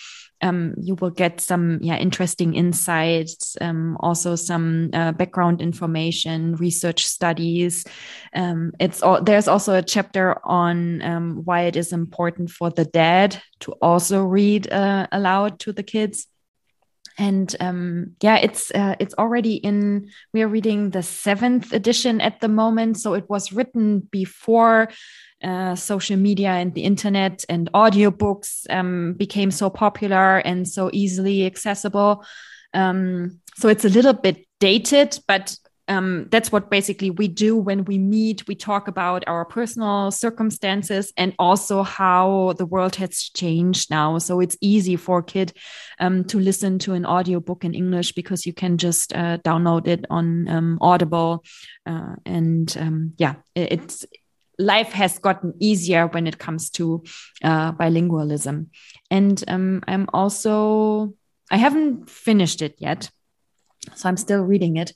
[0.42, 7.06] um, you will get some yeah interesting insights, um, also some uh, background information, research
[7.06, 7.84] studies.
[8.34, 12.84] Um, it's all, there's also a chapter on um, why it is important for the
[12.84, 16.26] dad to also read uh, aloud to the kids
[17.18, 22.40] and um, yeah it's uh, it's already in we are reading the seventh edition at
[22.40, 24.88] the moment so it was written before
[25.42, 31.44] uh, social media and the internet and audiobooks um, became so popular and so easily
[31.46, 32.24] accessible.
[32.74, 35.56] Um, so it's a little bit dated, but
[35.92, 38.48] um, that's what basically we do when we meet.
[38.48, 44.16] We talk about our personal circumstances and also how the world has changed now.
[44.18, 45.52] So it's easy for a kid
[46.00, 50.06] um, to listen to an audiobook in English because you can just uh, download it
[50.08, 51.44] on um, Audible.
[51.84, 54.06] Uh, and um, yeah, it's
[54.58, 57.04] life has gotten easier when it comes to
[57.44, 58.68] uh, bilingualism.
[59.10, 61.12] And um, I'm also,
[61.50, 63.10] I haven't finished it yet.
[63.94, 64.92] So I'm still reading it.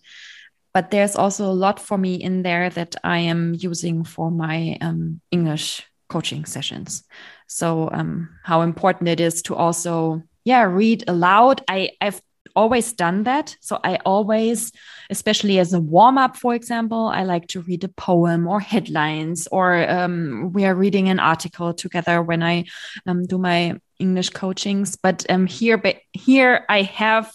[0.77, 4.77] But there's also a lot for me in there that I am using for my
[4.83, 7.03] um, English coaching sessions.
[7.47, 11.63] So, um, how important it is to also, yeah, read aloud.
[11.67, 12.21] I, I've
[12.55, 13.57] always done that.
[13.61, 14.71] So I always,
[15.09, 19.49] especially as a warm up, for example, I like to read a poem or headlines,
[19.51, 22.67] or um, we are reading an article together when I
[23.07, 24.95] um, do my English coachings.
[24.97, 27.33] But um, here, but here I have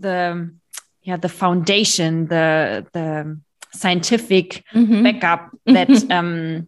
[0.00, 0.52] the
[1.02, 3.38] yeah the foundation, the the
[3.72, 5.02] scientific mm -hmm.
[5.02, 6.10] backup that.
[6.10, 6.66] um,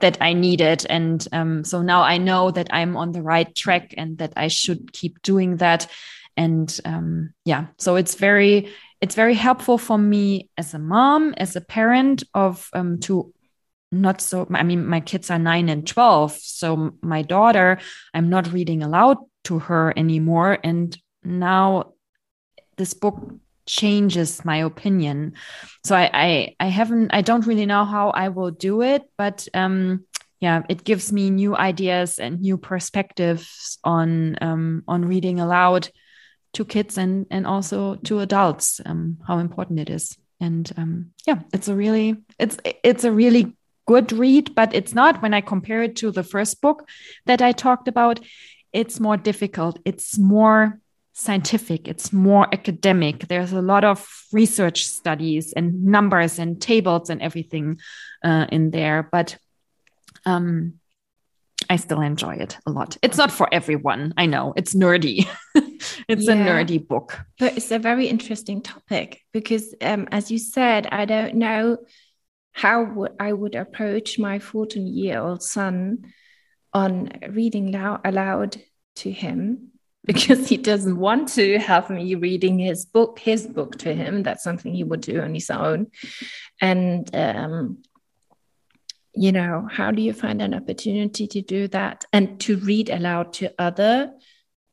[0.00, 0.86] that I needed.
[0.90, 4.48] And um, so now I know that I'm on the right track and that I
[4.48, 5.86] should keep doing that
[6.36, 11.56] and um, yeah so it's very it's very helpful for me as a mom as
[11.56, 13.32] a parent of um, to
[13.92, 17.78] not so i mean my kids are 9 and 12 so my daughter
[18.14, 21.92] i'm not reading aloud to her anymore and now
[22.76, 23.16] this book
[23.66, 25.34] changes my opinion.
[25.84, 29.48] So i i, I haven't i don't really know how i will do it but
[29.54, 30.04] um
[30.40, 35.88] yeah it gives me new ideas and new perspectives on um on reading aloud
[36.54, 40.16] to kids and and also to adults um, how important it is.
[40.40, 45.22] And um, yeah it's a really it's it's a really good read but it's not
[45.22, 46.88] when i compare it to the first book
[47.24, 48.20] that i talked about
[48.76, 49.78] it's more difficult.
[49.86, 50.78] It's more
[51.18, 57.22] scientific it's more academic there's a lot of research studies and numbers and tables and
[57.22, 57.80] everything
[58.22, 59.38] uh, in there but
[60.26, 60.74] um,
[61.70, 62.96] I still enjoy it a lot.
[63.02, 64.12] It's not for everyone.
[64.16, 65.26] I know it's nerdy.
[65.54, 67.18] it's yeah, a nerdy book.
[67.38, 71.78] But it's a very interesting topic because, um, as you said, I don't know
[72.52, 76.12] how would I would approach my 14 year old son
[76.72, 78.62] on reading loud, aloud
[78.96, 79.72] to him
[80.06, 84.22] because he doesn't want to have me reading his book, his book to him.
[84.22, 85.88] That's something he would do on his own.
[86.60, 87.82] And um,
[89.12, 93.32] you know how do you find an opportunity to do that and to read aloud
[93.34, 94.12] to other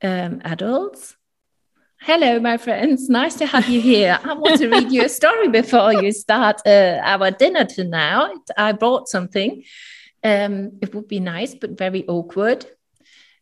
[0.03, 1.17] um, adults?
[1.99, 3.09] Hello my friends.
[3.09, 4.19] Nice to have you here.
[4.23, 8.71] I want to read you a story before you start uh, our dinner tonight i
[8.71, 9.63] brought something.
[10.23, 12.65] Um, it would be nice but very awkward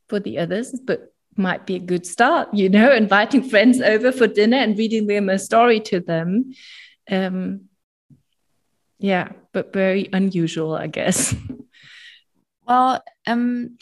[0.08, 4.28] for the others but might be a good start you know inviting friends over for
[4.28, 6.54] dinner and reading them a story to them.
[7.10, 7.70] Um,
[9.00, 11.36] yeah but very unusual i guess.
[12.67, 13.78] Well um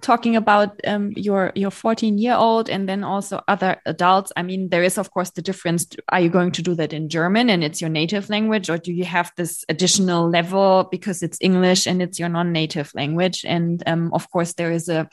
[0.00, 4.68] talking about um, your your 14 year old and then also other adults i mean
[4.68, 5.86] there is of course the difference.
[6.08, 8.92] Are you going to do that in german and it's your native language or do
[8.92, 13.44] you have this additional level because it's english and it's your non-native language?
[13.44, 15.08] And um, of course there is a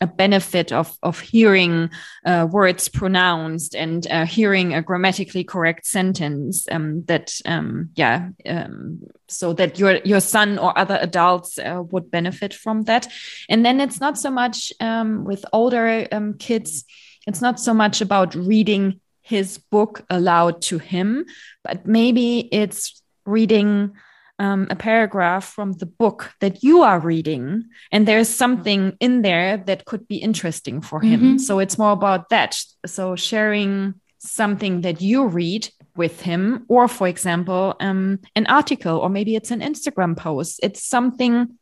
[0.00, 1.90] a benefit of of hearing
[2.24, 9.00] uh, words pronounced and uh, hearing a grammatically correct sentence um, that um, yeah um,
[9.28, 13.08] so that your your son or other adults uh, would benefit from that.
[13.48, 16.84] And then it's not so much um, with older um, kids
[17.28, 21.26] it's not so much about reading his book aloud to him
[21.62, 23.92] but maybe it's reading
[24.38, 29.56] um, a paragraph from the book that you are reading, and there's something in there
[29.56, 31.20] that could be interesting for him.
[31.20, 31.38] Mm -hmm.
[31.38, 32.56] So it's more about that.
[32.86, 39.10] So sharing something that you read with him, or for example, um, an article, or
[39.10, 40.58] maybe it's an Instagram post.
[40.62, 41.58] It's something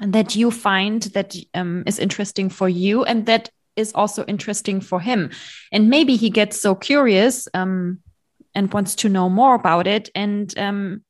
[0.00, 5.00] that you find that um, is interesting for you and that is also interesting for
[5.00, 5.30] him.
[5.72, 8.00] And maybe he gets so curious um,
[8.54, 10.10] and wants to know more about it.
[10.14, 11.02] And um,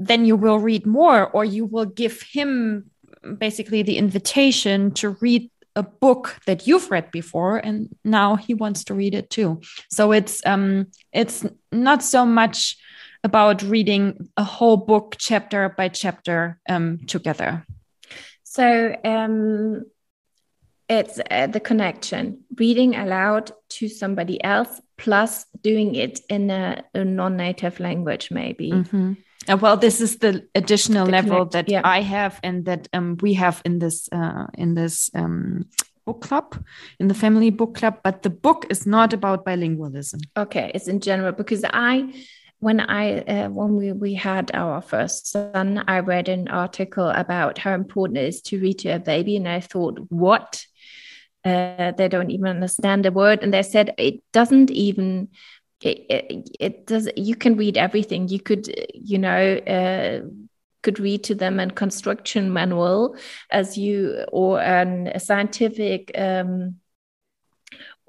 [0.00, 2.90] then you will read more or you will give him
[3.38, 8.84] basically the invitation to read a book that you've read before and now he wants
[8.84, 9.60] to read it too.
[9.90, 12.76] So it's um it's not so much
[13.22, 17.64] about reading a whole book chapter by chapter um together.
[18.42, 19.84] So um
[20.88, 27.04] it's uh, the connection reading aloud to somebody else plus doing it in a, a
[27.04, 28.72] non-native language maybe.
[28.72, 29.16] Mm -hmm.
[29.48, 31.80] Uh, well, this is the additional the level connect, that yeah.
[31.84, 35.64] I have and that um, we have in this uh, in this um,
[36.04, 36.62] book club,
[36.98, 38.00] in the family book club.
[38.04, 40.20] But the book is not about bilingualism.
[40.36, 42.12] Okay, it's in general because I,
[42.58, 47.58] when I uh, when we we had our first son, I read an article about
[47.58, 50.66] how important it is to read to a baby, and I thought, what?
[51.42, 55.28] Uh, they don't even understand the word, and they said it doesn't even
[55.82, 58.28] it, it, does you can read everything.
[58.28, 60.28] You could you know uh,
[60.82, 63.16] could read to them a construction manual
[63.50, 66.76] as you or an, a scientific um,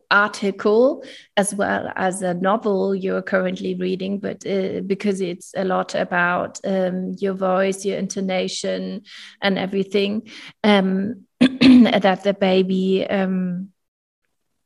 [0.09, 1.03] article
[1.37, 6.59] as well as a novel you're currently reading but uh, because it's a lot about
[6.65, 9.01] um, your voice your intonation
[9.41, 10.29] and everything
[10.65, 13.69] um, that the baby um,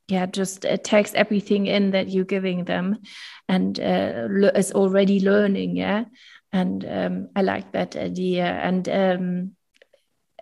[0.08, 2.98] yeah just uh, takes everything in that you're giving them
[3.48, 6.04] and uh, is already learning yeah
[6.52, 9.52] and um, i like that idea and um,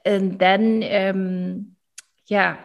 [0.05, 1.67] and then um,
[2.27, 2.59] yeah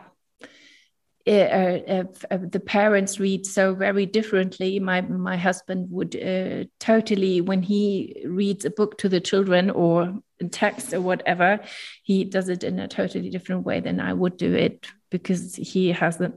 [1.28, 4.80] uh, uh, uh, the parents read so very differently.
[4.80, 10.20] My my husband would uh, totally, when he reads a book to the children or
[10.52, 11.60] text or whatever,
[12.04, 15.92] he does it in a totally different way than I would do it because he
[15.92, 16.34] has a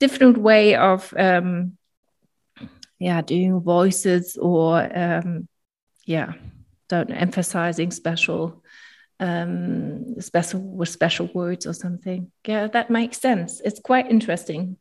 [0.00, 1.76] different way of um,
[2.98, 5.48] yeah doing voices or um,
[6.04, 6.32] yeah
[6.88, 8.62] don't emphasizing special
[9.20, 12.32] um, special with special words or something.
[12.46, 13.60] Yeah that makes sense.
[13.64, 14.76] It's quite interesting.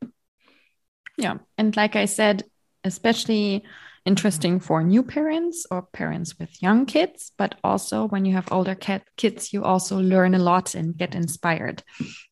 [1.18, 2.44] Yeah and like i said
[2.86, 3.64] especially
[4.06, 8.76] interesting for new parents or parents with young kids but also when you have older
[9.18, 11.84] kids you also learn a lot and get inspired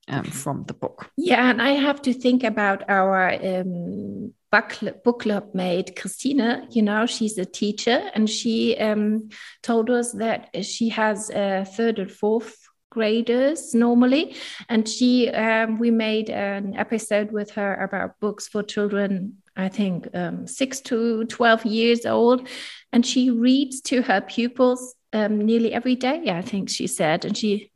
[0.08, 1.12] um, from the book.
[1.18, 6.66] Yeah, and I have to think about our um, book club mate, Christina.
[6.70, 9.30] You know, she's a teacher, and she um,
[9.64, 14.36] told us that she has a third and fourth graders normally
[14.70, 20.08] and she um, we made an episode with her about books for children i think
[20.16, 22.48] um, 6 to 12 years old
[22.94, 27.38] and she reads to her pupils um, nearly every day i think she said and
[27.38, 27.72] she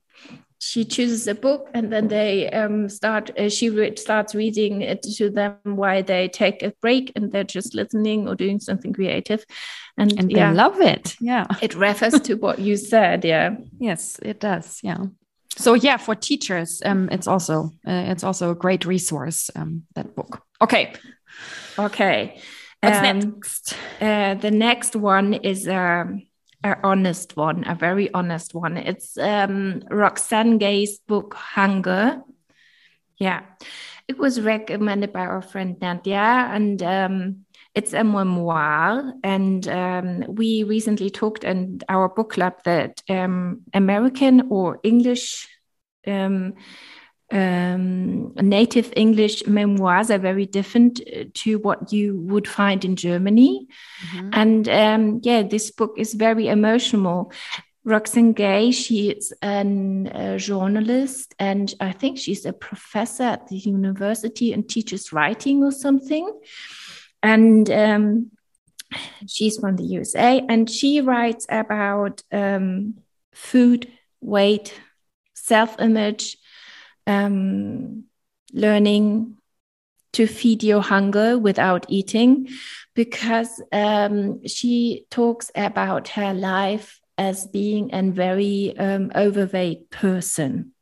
[0.62, 5.02] she chooses a book and then they um, start uh, she re- starts reading it
[5.02, 9.43] to them while they take a break and they're just listening or doing something creative.
[9.97, 11.15] And, and yeah, they love it.
[11.19, 11.47] Yeah.
[11.63, 13.56] It refers to what you said yeah.
[13.80, 15.06] Yes it does yeah.
[15.58, 20.15] So yeah for teachers um, it's also uh, it's also a great resource um, that
[20.15, 20.43] book.
[20.62, 20.93] Okay.
[21.80, 22.39] Okay.
[22.82, 23.76] What's um, next?
[24.00, 26.21] uh, the next one is um,
[26.63, 28.78] an honest one, a very honest one.
[28.78, 32.22] It's um, Roxane Gay's book, Hunger.
[33.18, 33.41] Yeah,
[34.07, 39.14] it was recommended by our friend Nadia, and um, it's a memoir.
[39.24, 45.47] And um, we recently talked in our book club that um, American or English
[47.32, 53.68] um, native English memoirs are very different uh, to what you would find in Germany.
[54.08, 54.30] Mm-hmm.
[54.34, 57.32] And um, yeah, this book is very emotional.
[57.84, 64.54] Roxane Gay, she is a journalist and I think she's a professor at the university
[64.54, 66.32] and teaches writing or something.
[67.24, 68.32] And um,
[69.28, 73.00] she's from the USA and she writes about um,
[73.34, 73.88] food,
[74.22, 74.80] weight,
[75.34, 76.38] self image,
[77.08, 78.06] um,
[78.54, 79.38] learning
[80.14, 82.49] to feed your hunger without eating
[82.93, 90.74] because um, she talks about her life as being a very um, overweight person.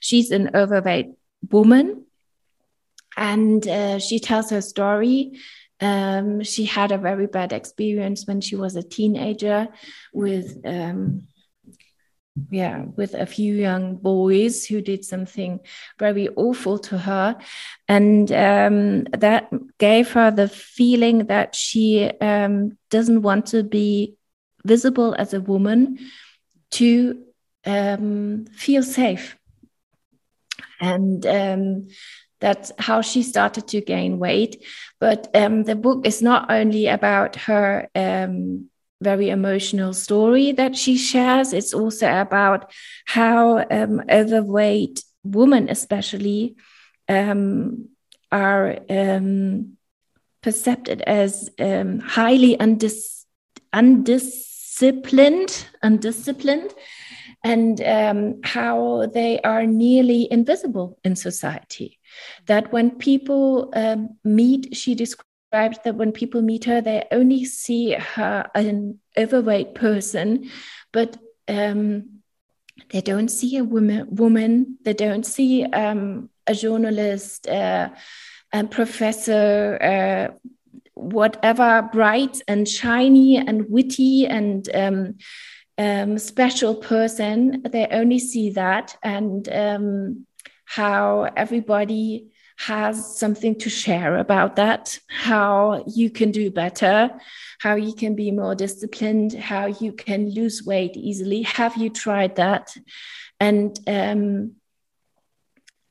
[0.00, 1.10] She's an overweight
[1.50, 2.06] woman
[3.16, 5.32] and uh, she tells her story.
[5.80, 9.68] Um, she had a very bad experience when she was a teenager
[10.12, 11.28] with um,
[12.50, 15.60] yeah with a few young boys who did something
[15.98, 17.36] very awful to her.
[17.88, 24.16] And um, that gave her the feeling that she um, doesn't want to be
[24.64, 25.98] visible as a woman
[26.72, 27.24] to
[27.64, 29.36] um, feel safe.
[30.80, 31.88] And um,
[32.40, 34.62] that's how she started to gain weight.
[35.00, 38.68] But um, the book is not only about her um,
[39.00, 41.52] very emotional story that she shares.
[41.52, 42.72] It's also about
[43.04, 46.56] how um, overweight women, especially,
[47.08, 47.88] um,
[48.32, 49.76] are um,
[50.42, 53.24] perceived as um, highly undis
[53.72, 56.72] undisciplined, undisciplined,
[57.44, 61.98] and um, how they are nearly invisible in society.
[62.46, 67.44] That when people um, meet, she describes described that when people meet her, they only
[67.44, 70.50] see her an overweight person,
[70.92, 71.16] but
[71.48, 72.20] um,
[72.90, 74.08] they don't see a woman.
[74.10, 77.90] Woman, they don't see um, a journalist, uh,
[78.52, 80.50] a professor, uh,
[80.94, 85.14] whatever bright and shiny and witty and um,
[85.78, 87.62] um, special person.
[87.70, 90.26] They only see that and um,
[90.64, 97.10] how everybody has something to share about that, how you can do better,
[97.58, 101.42] how you can be more disciplined, how you can lose weight easily.
[101.42, 102.74] Have you tried that?
[103.38, 104.52] And um,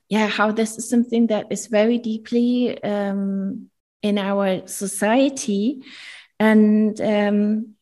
[0.09, 3.69] yeah, how this is something that is very deeply um,
[4.01, 5.83] in our society,
[6.39, 7.75] and um,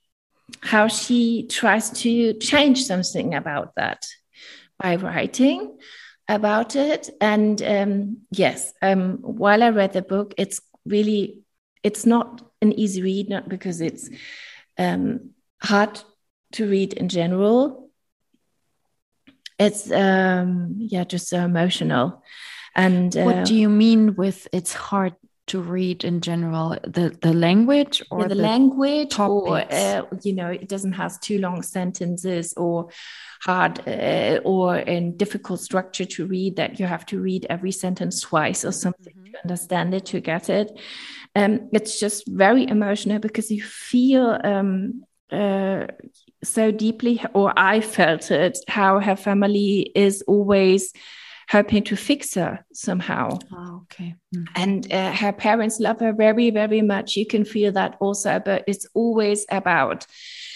[0.61, 4.05] how she tries to change something about that
[4.79, 5.77] by writing
[6.27, 7.09] about it.
[7.19, 11.43] And um, yes, um, while I read the book, it's really
[11.83, 14.09] it's not an easy read, not because it's
[14.77, 16.01] um, hard
[16.53, 17.89] to read in general.
[19.59, 22.23] It's um, yeah, just so emotional.
[22.75, 25.13] And uh, what do you mean with it's hard
[25.47, 29.49] to read in general the the language or yeah, the, the, language topics.
[29.49, 32.89] or uh, you know it doesn't have too long sentences or
[33.41, 38.21] hard uh, or in difficult structure to read that you have to read every sentence
[38.21, 39.31] twice or something mm -hmm.
[39.31, 40.71] to understand it to get it
[41.35, 45.87] um, it's just very emotional because you feel um, uh,
[46.43, 50.93] so deeply or i felt it how her family is always
[51.53, 53.37] helping to fix her somehow.
[53.53, 54.15] Oh, okay.
[54.35, 54.47] Mm.
[54.55, 57.15] And uh, her parents love her very, very much.
[57.15, 60.07] You can feel that also, but it's always about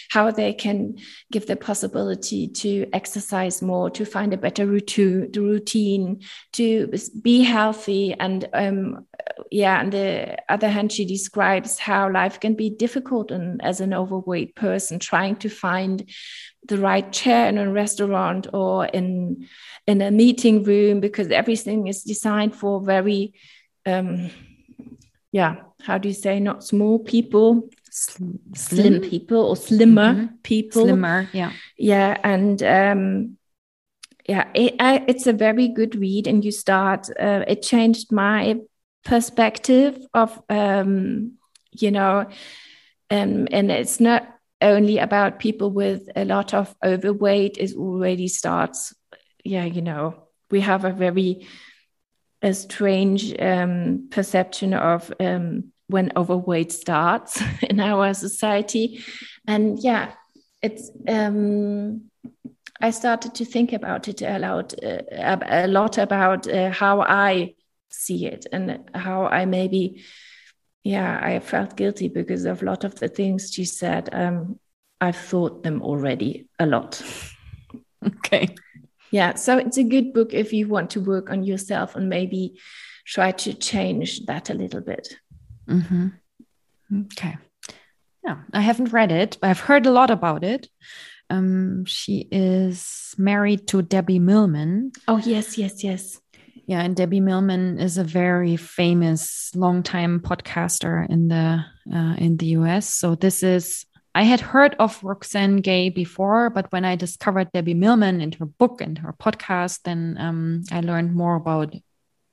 [0.09, 0.97] how they can
[1.31, 6.21] give the possibility to exercise more, to find a better routine,
[6.53, 6.91] to
[7.21, 8.13] be healthy.
[8.13, 9.05] And um,
[9.51, 13.93] yeah, on the other hand, she describes how life can be difficult and as an
[13.93, 16.09] overweight person trying to find
[16.67, 19.47] the right chair in a restaurant or in
[19.85, 23.33] in a meeting room because everything is designed for very
[23.85, 24.29] um,
[25.31, 30.29] yeah how do you say not small people slim, slim people or slimmer mm -hmm.
[30.43, 33.37] people slimmer yeah yeah and um,
[34.29, 38.61] yeah it, I, it's a very good read and you start uh, it changed my
[39.03, 41.31] perspective of um,
[41.81, 42.25] you know
[43.09, 44.21] um, and it's not
[44.61, 48.93] only about people with a lot of overweight it already starts
[49.43, 50.13] yeah you know
[50.51, 51.47] we have a very
[52.41, 59.03] a strange um, perception of um, when overweight starts in our society
[59.47, 60.11] and yeah
[60.61, 62.09] it's um,
[62.81, 67.53] i started to think about it a lot, uh, a lot about uh, how i
[67.89, 70.03] see it and how i maybe
[70.87, 74.07] yeah, I felt guilty because of a lot of the things she said.
[74.13, 74.57] Um,
[75.01, 77.01] I've thought them already a lot.
[78.05, 78.55] Okay.
[79.09, 82.59] Yeah, so it's a good book if you want to work on yourself and maybe
[83.05, 85.15] try to change that a little bit.
[85.67, 86.07] Mm-hmm.
[87.05, 87.37] Okay.
[88.23, 90.67] Yeah, I haven't read it, but I've heard a lot about it.
[91.29, 94.91] Um, she is married to Debbie Millman.
[95.07, 96.21] Oh yes, yes, yes.
[96.65, 101.63] Yeah, and Debbie Millman is a very famous, longtime podcaster in the
[101.93, 102.93] uh, in the US.
[102.93, 103.85] So this is
[104.17, 108.47] I had heard of Roxane Gay before, but when I discovered Debbie Millman and her
[108.47, 111.75] book and her podcast, then um, I learned more about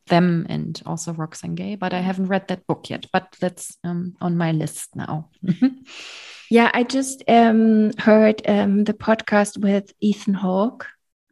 [0.07, 1.74] them and also Roxane Gay.
[1.76, 3.07] But I haven't read that book yet.
[3.12, 5.30] But that's um, on my list now.
[6.50, 10.86] yeah, I just um, heard um, the podcast with Ethan Hawke.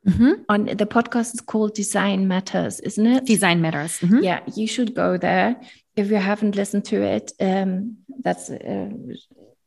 [0.08, 0.32] Mm-hmm.
[0.48, 3.24] On the podcast is called Design Matters, isn't it?
[3.24, 4.00] Design Matters.
[4.00, 4.24] Mm-hmm.
[4.24, 5.60] Yeah, you should go there
[5.94, 7.30] if you haven't listened to it.
[7.38, 8.88] Um, that's uh,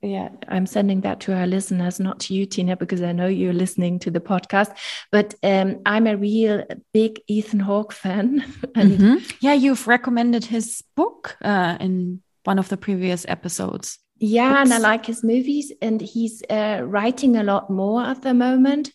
[0.06, 3.54] yeah, I'm sending that to our listeners, not to you, Tina, because I know you're
[3.54, 4.76] listening to the podcast.
[5.12, 8.46] But um, I'm a real big Ethan Hawke fan.
[8.76, 9.36] and mm-hmm.
[9.42, 14.00] yeah, you've recommended his book uh, in one of the previous episodes.
[14.18, 14.72] Yeah, Oops.
[14.72, 18.92] and I like his movies, and he's uh, writing a lot more at the moment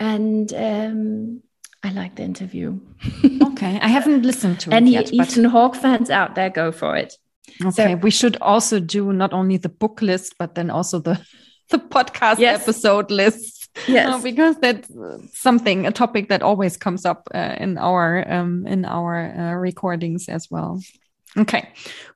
[0.00, 1.42] and um,
[1.82, 2.80] I like the interview.
[3.42, 5.28] okay, I haven't listened to Any it yet.
[5.28, 5.44] Ethan.
[5.44, 7.14] Hawke fans out there, go for it.
[7.64, 11.20] Okay, so, we should also do not only the book list, but then also the
[11.70, 12.62] the podcast yes.
[12.62, 13.68] episode list.
[13.86, 14.90] Yes, uh, because that's
[15.32, 20.28] something a topic that always comes up uh, in our um, in our uh, recordings
[20.28, 20.80] as well.
[21.36, 21.68] Okay,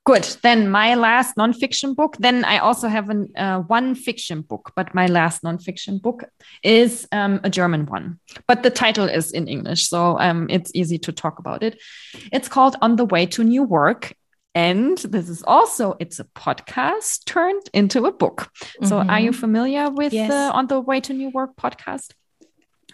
[0.05, 0.25] good.
[0.43, 2.17] Then my last nonfiction book.
[2.19, 6.25] Then I also have an, uh, one fiction book, but my last nonfiction book
[6.63, 8.19] is um, a German one.
[8.49, 11.81] But the title is in English, so um, it's easy to talk about it.
[12.33, 14.15] It's called On the Way to New Work,
[14.55, 18.41] and this is also it's a podcast turned into a book.
[18.41, 18.89] Mm -hmm.
[18.89, 19.41] So, are you mm-hmm.
[19.41, 20.29] familiar with yes.
[20.29, 22.15] the On the Way to New Work podcast?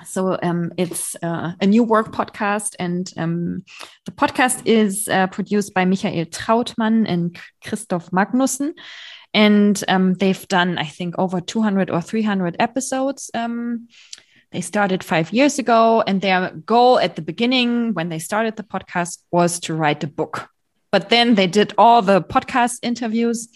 [0.05, 3.65] so um, it's uh, a new work podcast and um,
[4.05, 8.73] the podcast is uh, produced by michael trautmann and christoph magnussen
[9.35, 13.89] and um, they've done i think over 200 or 300 episodes um,
[14.53, 18.63] they started five years ago and their goal at the beginning when they started the
[18.63, 20.49] podcast was to write a book
[20.91, 23.49] but then they did all the podcast interviews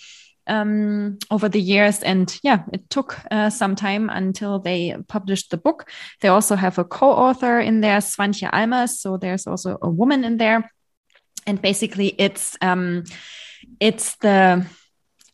[0.46, 2.02] um, over the years.
[2.02, 5.88] And yeah, it took uh, some time until they published the book.
[6.20, 8.90] They also have a co author in there, Swantje Allmers.
[8.90, 10.70] So there's also a woman in there.
[11.46, 13.04] And basically, it's um,
[13.80, 14.66] it's the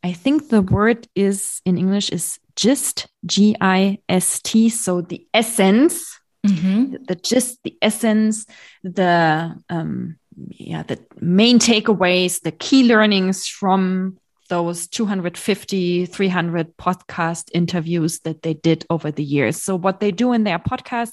[0.03, 4.69] I think the word is in English is gist, G I S T.
[4.69, 6.93] So the essence, mm-hmm.
[6.93, 8.47] the, the gist, the essence,
[8.83, 10.17] the um,
[10.51, 14.19] yeah, the main takeaways, the key learnings from
[14.49, 19.63] those 250, 300 podcast interviews that they did over the years.
[19.63, 21.13] So, what they do in their podcast,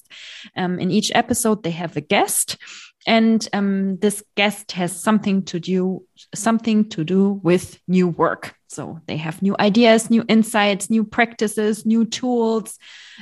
[0.55, 2.57] um, in each episode, they have a guest,
[3.05, 6.03] and um, this guest has something to do
[6.33, 8.55] something to do with new work.
[8.67, 12.77] So they have new ideas, new insights, new practices, new tools,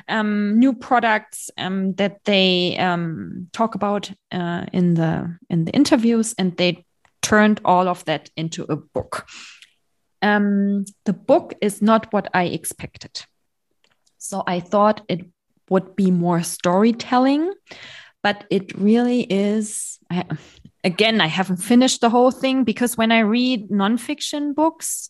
[0.08, 6.34] um, new products um, that they um, talk about uh, in the in the interviews,
[6.38, 6.86] and they
[7.22, 9.26] turned all of that into a book
[10.24, 13.26] um, the book is not what I expected.
[14.18, 15.26] So I thought it
[15.70, 17.52] would be more storytelling,
[18.24, 20.00] but it really is.
[20.10, 20.24] I,
[20.84, 25.10] again, I haven't finished the whole thing because when I read nonfiction books,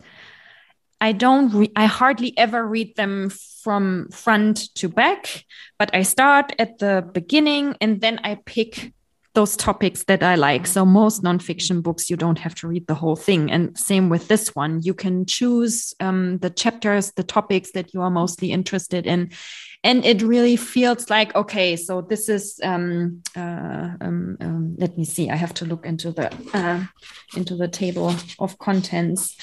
[1.00, 5.46] I don't I hardly ever read them from front to back,
[5.78, 8.94] but I start at the beginning and then I pick
[9.34, 10.68] those topics that I like.
[10.68, 13.52] So most nonfiction books, you don't have to read the whole thing.
[13.52, 18.02] And same with this one, you can choose um, the chapters, the topics that you
[18.02, 19.32] are mostly interested in.
[19.84, 25.04] And it really feels like, okay, so this is, um, uh, um, um let me
[25.04, 26.86] see, I have to look into the, uh,
[27.36, 29.36] into the table of contents.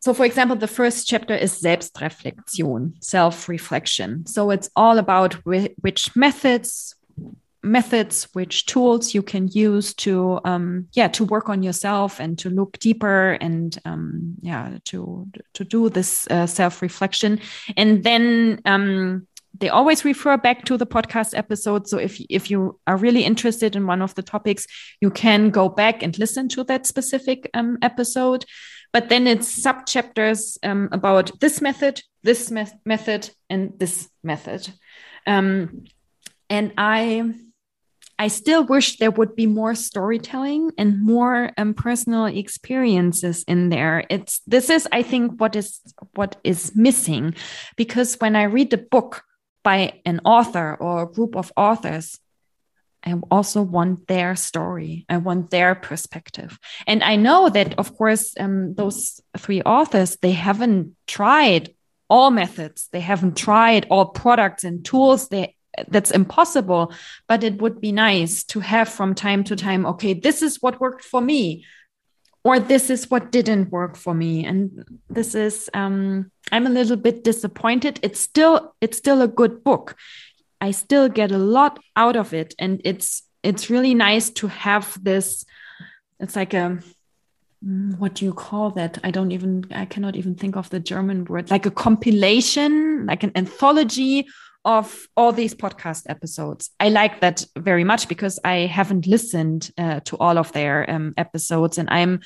[0.00, 4.26] So, for example, the first chapter is Selbstreflexion, self reflection.
[4.26, 6.94] So, it's all about which methods,
[7.62, 12.50] methods which tools you can use to um, yeah to work on yourself and to
[12.50, 17.40] look deeper and um, yeah to to do this uh, self reflection
[17.76, 19.26] and then um,
[19.60, 21.88] they always refer back to the podcast episode.
[21.88, 24.66] So if if you are really interested in one of the topics
[25.00, 28.44] you can go back and listen to that specific um, episode.
[28.92, 34.68] But then it's sub chapters um, about this method this me method and this method.
[35.26, 35.84] Um,
[36.50, 37.34] and i
[38.18, 44.04] I still wish there would be more storytelling and more um, personal experiences in there.
[44.10, 45.80] It's this is, I think, what is
[46.14, 47.34] what is missing,
[47.76, 49.22] because when I read a book
[49.62, 52.18] by an author or a group of authors,
[53.04, 55.06] I also want their story.
[55.08, 56.58] I want their perspective.
[56.86, 61.74] And I know that, of course, um, those three authors they haven't tried
[62.10, 62.88] all methods.
[62.90, 65.28] They haven't tried all products and tools.
[65.28, 65.54] They
[65.88, 66.92] that's impossible,
[67.28, 70.80] but it would be nice to have from time to time, okay, this is what
[70.80, 71.64] worked for me,
[72.44, 74.44] or this is what didn't work for me.
[74.44, 78.00] And this is um I'm a little bit disappointed.
[78.02, 79.96] It's still it's still a good book.
[80.60, 82.54] I still get a lot out of it.
[82.58, 85.44] And it's it's really nice to have this,
[86.18, 86.78] it's like a
[87.64, 88.98] Mm, what do you call that?
[89.02, 93.24] I don't even, I cannot even think of the German word, like a compilation, like
[93.24, 94.28] an anthology
[94.64, 96.70] of all these podcast episodes.
[96.78, 101.14] I like that very much because I haven't listened uh, to all of their um,
[101.16, 102.20] episodes and I'm,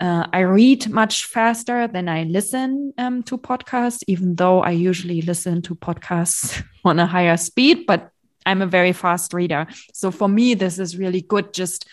[0.00, 5.22] uh, I read much faster than I listen um, to podcasts, even though I usually
[5.22, 8.10] listen to podcasts on a higher speed, but
[8.44, 9.66] I'm a very fast reader.
[9.92, 11.86] So for me, this is really good just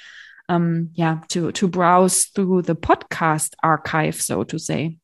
[0.48, 4.98] um, yeah, to to browse through the podcast archive, so to say.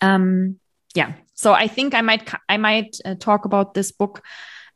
[0.00, 0.58] Um,
[0.94, 4.22] yeah, so I think I might I might uh, talk about this book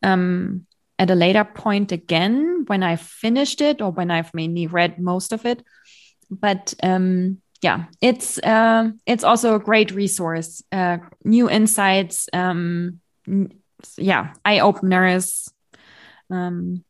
[0.03, 0.67] um,
[0.99, 5.33] at a later point again when I've finished it or when I've mainly read most
[5.33, 5.63] of it.
[6.31, 10.63] But um, yeah, it's uh, it's also a great resource.
[10.71, 13.01] Uh, new insights, um,
[13.97, 15.51] yeah, eye openers.
[16.31, 16.85] Um,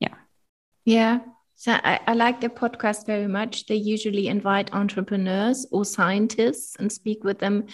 [0.00, 0.14] yeah,
[0.84, 1.20] yeah,
[1.58, 3.64] so I, I, like the podcast very much.
[3.64, 7.64] They usually invite entrepreneurs or scientists and speak with them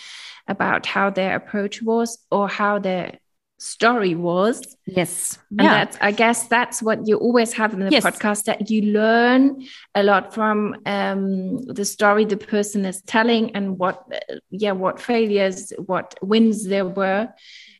[0.46, 3.18] about how their approach was or how their
[3.58, 4.76] story was.
[4.86, 5.36] Yes.
[5.50, 5.84] And yeah.
[5.84, 8.04] that's I guess that's what you always have in the yes.
[8.04, 9.64] podcast that you learn
[9.96, 14.06] a lot from um, the story the person is telling and what
[14.50, 17.28] yeah, what failures, what wins there were.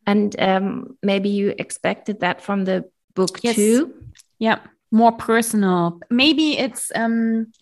[0.05, 3.55] And um, maybe you expected that from the book yes.
[3.55, 3.95] too.
[4.41, 4.59] Yeah
[4.93, 6.01] more personal.
[6.11, 7.53] Maybe it's um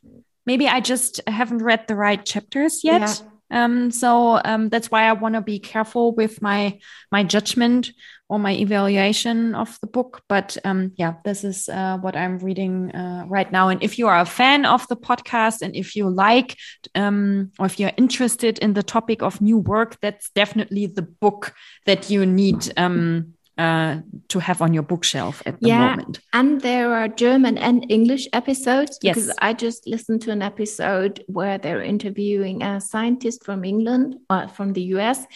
[0.47, 3.01] maybe I just haven't read the right chapters yet.
[3.01, 3.27] Yeah.
[3.53, 6.79] Um, so um, that's why I want to be careful with my
[7.11, 7.93] my judgment
[8.29, 10.23] or my evaluation of the book.
[10.29, 13.69] But um, yeah, this is uh, what I'm reading uh, right now.
[13.69, 16.57] And if you are a fan of the podcast and if you like
[16.95, 21.53] um, or if you're interested in the topic of new work, that's definitely the book
[21.87, 26.21] that you need um, uh, to have on your bookshelf at the yeah, moment.
[26.33, 29.15] And there are German and English episodes yes.
[29.15, 34.49] because I just listened to an episode where they're interviewing a scientist from England or
[34.49, 35.27] from the US,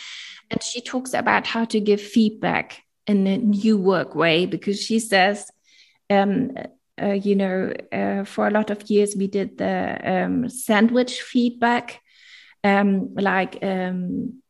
[0.51, 4.99] and she talks about how to give feedback in a new work way because she
[5.01, 5.51] says,
[6.09, 6.53] um,
[7.03, 12.01] uh, you know, uh, for a lot of years we did the um, sandwich feedback,
[12.62, 14.41] um, like um,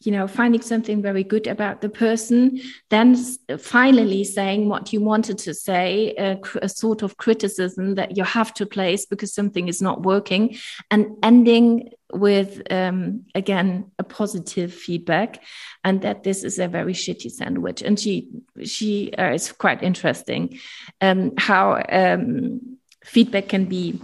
[0.00, 3.14] you know finding something very good about the person then
[3.58, 8.54] finally saying what you wanted to say a, a, sort of criticism that you have
[8.54, 10.56] to place because something is not working
[10.90, 15.42] and ending with um, again a positive feedback
[15.84, 17.82] and that this is a very shitty sandwich.
[17.82, 18.28] And she
[18.64, 20.58] she uh, is quite interesting
[21.00, 24.00] um, how um, feedback can be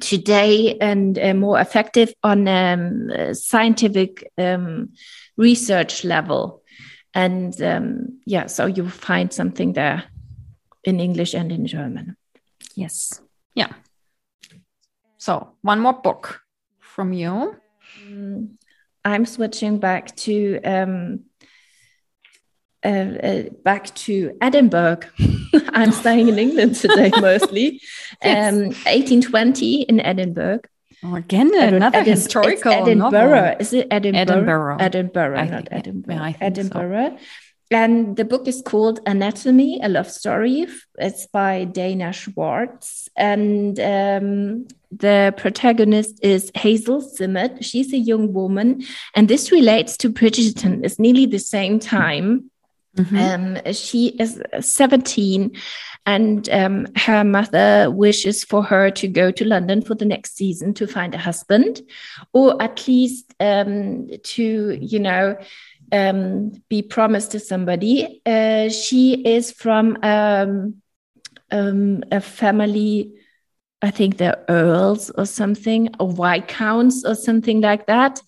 [0.00, 4.90] today and uh, more effective on um, scientific um,
[5.36, 6.62] research level.
[7.14, 10.04] And um, yeah, so you find something there
[10.84, 12.16] in English and in German.
[12.74, 13.20] Yes.
[13.54, 13.72] Yeah.
[15.18, 16.40] So, one more book
[16.80, 17.56] from you.
[18.06, 18.58] Um,
[19.04, 21.24] I'm switching back to um,
[22.84, 25.00] uh, uh, back to Edinburgh.
[25.68, 27.80] I'm staying in England today mostly.
[28.22, 28.52] yes.
[28.52, 30.60] um, 1820 in Edinburgh.
[31.04, 33.10] Oh, again, another Edin historical Edinburgh.
[33.10, 33.56] Novel.
[33.58, 34.20] Is it Edinburgh?
[34.20, 34.76] Edinburgh.
[34.78, 36.14] Edinburgh, I not think, Edinburgh.
[36.14, 37.16] Yeah, Edinburgh.
[37.18, 37.24] So.
[37.72, 40.66] And the book is called Anatomy, a Love Story.
[40.98, 43.08] It's by Dana Schwartz.
[43.16, 47.64] And um, the protagonist is Hazel Sinnett.
[47.64, 48.82] She's a young woman.
[49.14, 50.84] And this relates to Bridgerton.
[50.84, 52.50] It's nearly the same time.
[52.96, 53.16] Mm-hmm.
[53.16, 55.52] Um, she is 17
[56.04, 60.74] and um, her mother wishes for her to go to London for the next season
[60.74, 61.80] to find a husband
[62.34, 65.38] or at least um, to, you know,
[65.90, 68.20] um, be promised to somebody.
[68.26, 70.82] Uh, she is from um,
[71.50, 73.12] um, a family.
[73.84, 78.22] I think they're earls or something, or viscounts or something like that.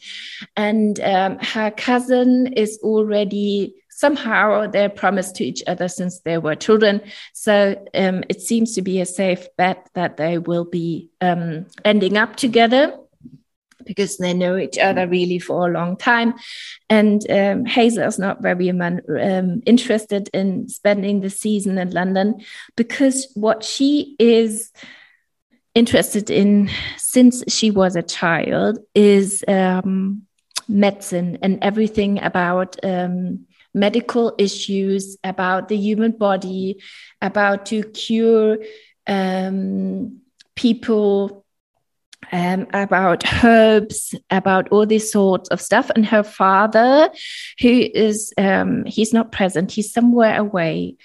[0.57, 7.01] And her cousin is already somehow they're promised to each other since they were children.
[7.33, 7.55] So
[7.95, 12.37] um, it seems to be a safe bet that they will be um, ending up
[12.37, 12.83] together
[13.87, 16.35] because they know each other really for a long time.
[16.91, 22.43] And um, Hazel is not very um, interested in spending the season in London
[22.77, 24.71] because what she is
[25.75, 30.27] interested in since she was a child is um,
[30.69, 36.81] medicine and everything about um, medical issues, about the human body,
[37.21, 38.59] about to cure
[39.07, 40.21] um,
[40.55, 41.45] people
[42.33, 45.91] um, about herbs, about all these sorts of stuff.
[45.95, 47.11] And her father,
[47.61, 50.97] who is, um, he's not present, he's somewhere away.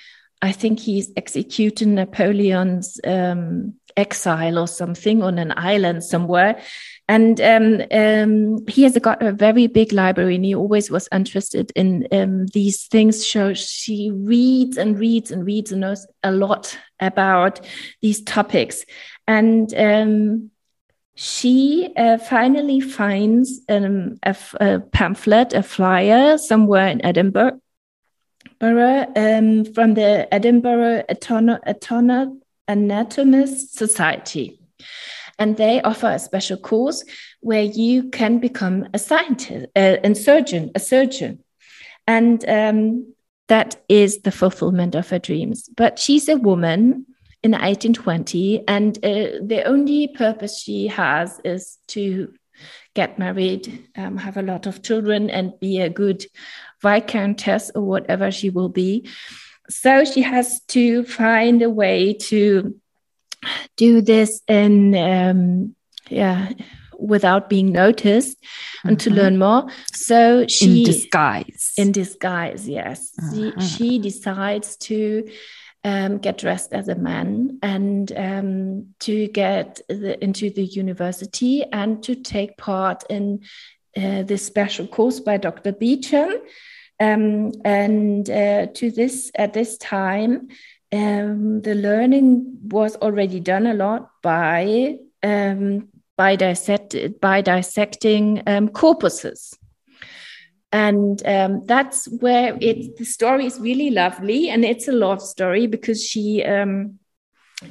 [0.42, 6.62] I think he's executing Napoleon's um, exile or something on an island somewhere.
[7.10, 11.72] And um, um, he has got a very big library, and he always was interested
[11.76, 13.28] in um, these things.
[13.28, 17.62] So she reads and reads and reads and knows a lot about
[18.04, 18.86] these topics.
[19.28, 20.52] And um,
[21.16, 27.60] she uh, finally finds um, a, pamphlet, a flyer somewhere in Edinburgh,
[28.62, 32.38] um, from the Edinburgh Autono
[32.68, 34.60] Anatomist Society.
[35.40, 37.04] And they offer a special course
[37.40, 41.44] where you can become a scientist, uh, a surgeon, a surgeon.
[42.06, 43.14] And um,
[43.48, 45.70] that is the fulfillment of her dreams.
[45.76, 47.06] But she's a woman
[47.42, 52.34] in 1820, and uh, the only purpose she has is to
[52.94, 56.26] get married, um, have a lot of children, and be a good
[56.82, 59.08] viscountess or whatever she will be.
[59.70, 62.76] So she has to find a way to
[63.76, 65.76] do this in, um,
[66.10, 66.50] yeah,
[67.00, 68.38] without being noticed
[68.84, 69.04] and mm -hmm.
[69.04, 69.20] to mm-hmm.
[69.20, 69.72] learn more.
[69.94, 71.72] So she in disguise.
[71.78, 73.14] In disguise, yes.
[73.18, 73.36] Uh -huh.
[73.36, 73.68] she, uh-huh.
[73.68, 75.24] she decides to
[75.84, 82.04] um, get dressed as a man and um, to get the, into the university and
[82.04, 83.40] to take part in
[83.96, 85.72] uh, this special course by Dr.
[85.72, 86.32] Beecham.
[87.00, 90.50] Um, and uh, to this at this time,
[90.92, 98.68] um, the learning was already done a lot by um, by, dissect, by dissecting um,
[98.68, 99.56] corpuses.
[100.72, 105.66] And um, that's where it the story is really lovely and it's a love story
[105.66, 107.00] because she um,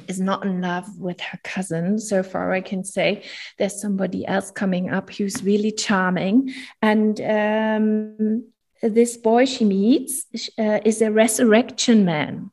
[0.07, 3.23] is not in love with her cousin so far i can say.
[3.57, 6.51] There's somebody else coming up who's really charming.
[6.81, 8.45] And um,
[8.81, 10.25] this boy she meets
[10.57, 12.51] uh, is a resurrection man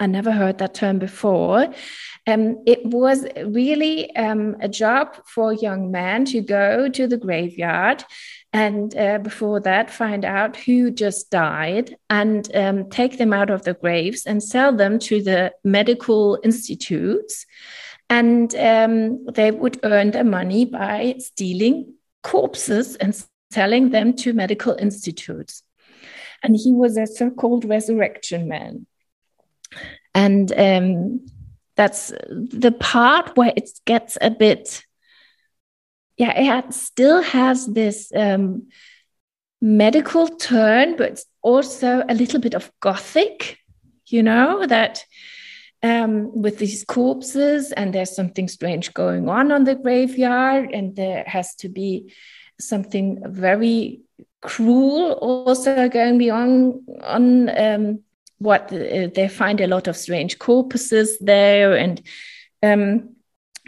[0.00, 1.72] I never heard that term before.
[2.26, 8.04] Um, it was really um, a job for young men to go to the graveyard
[8.52, 13.62] and uh, before that find out who just died and um, take them out of
[13.62, 17.46] the graves and sell them to the medical institutes.
[18.10, 23.14] And um, they would earn their money by stealing corpses and
[23.52, 25.62] selling them to medical institutes.
[26.42, 28.86] And he was a so-called resurrection man
[30.14, 31.26] and um,
[31.76, 34.84] that's the part where it gets a bit
[36.16, 38.68] yeah it still has this um,
[39.60, 43.58] medical turn but also a little bit of gothic
[44.06, 45.04] you know that
[45.82, 51.24] um, with these corpses and there's something strange going on on the graveyard and there
[51.26, 52.12] has to be
[52.60, 54.00] something very
[54.40, 58.00] cruel also going beyond on um,
[58.38, 62.02] what uh, they find a lot of strange corpuses there and
[62.62, 63.14] um,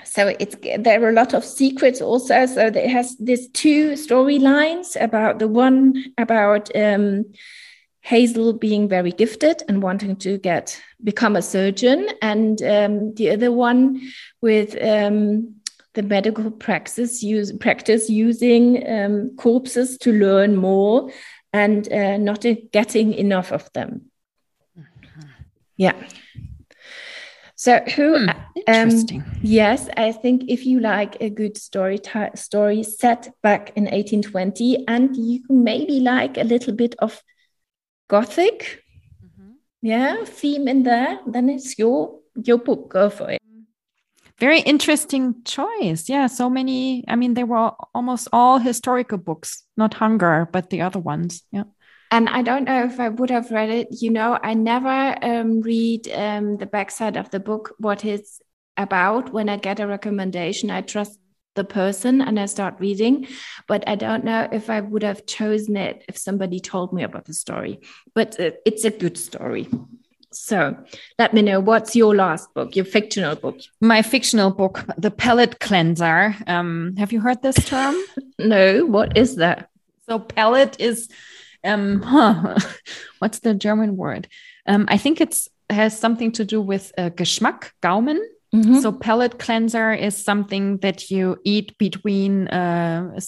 [0.04, 2.46] so it's there are a lot of secrets also.
[2.46, 7.24] So there has these two storylines about the one about um,
[8.00, 13.50] hazel being very gifted and wanting to get become a surgeon and um, the other
[13.50, 14.00] one
[14.40, 15.56] with um,
[15.94, 21.10] the medical practice use practice using um, corpses to learn more
[21.52, 24.02] and uh, not getting enough of them
[25.76, 25.94] yeah.
[27.56, 28.18] So who?
[28.18, 28.30] Hmm,
[28.66, 29.22] interesting.
[29.22, 31.98] Um, yes, I think if you like a good story
[32.34, 37.22] story set back in 1820, and you maybe like a little bit of
[38.08, 38.84] gothic,
[39.24, 39.52] mm-hmm.
[39.80, 42.90] yeah, theme in there, then it's your your book.
[42.90, 43.40] Go for it.
[44.38, 46.10] Very interesting choice.
[46.10, 47.04] Yeah, so many.
[47.08, 51.42] I mean, they were almost all historical books, not Hunger, but the other ones.
[51.50, 51.64] Yeah
[52.10, 53.88] and I don't know if I would have read it.
[53.90, 58.40] You know, I never um, read um, the backside of the book, what it's
[58.76, 59.32] about.
[59.32, 61.18] When I get a recommendation, I trust
[61.54, 63.26] the person and I start reading.
[63.66, 67.24] But I don't know if I would have chosen it if somebody told me about
[67.24, 67.80] the story.
[68.14, 69.68] But uh, it's a good story.
[70.32, 70.76] So
[71.18, 73.58] let me know what's your last book, your fictional book?
[73.80, 76.36] My fictional book, The Palate Cleanser.
[76.46, 77.96] Um, have you heard this term?
[78.38, 78.84] no.
[78.84, 79.70] What is that?
[80.08, 81.08] So, palate is
[81.64, 82.58] um, huh,
[83.18, 84.28] what's the German word?
[84.66, 88.20] Um, I think it's has something to do with uh, Geschmack, Gaumen.
[88.54, 88.78] Mm-hmm.
[88.78, 93.18] So palate cleanser is something that you eat between uh,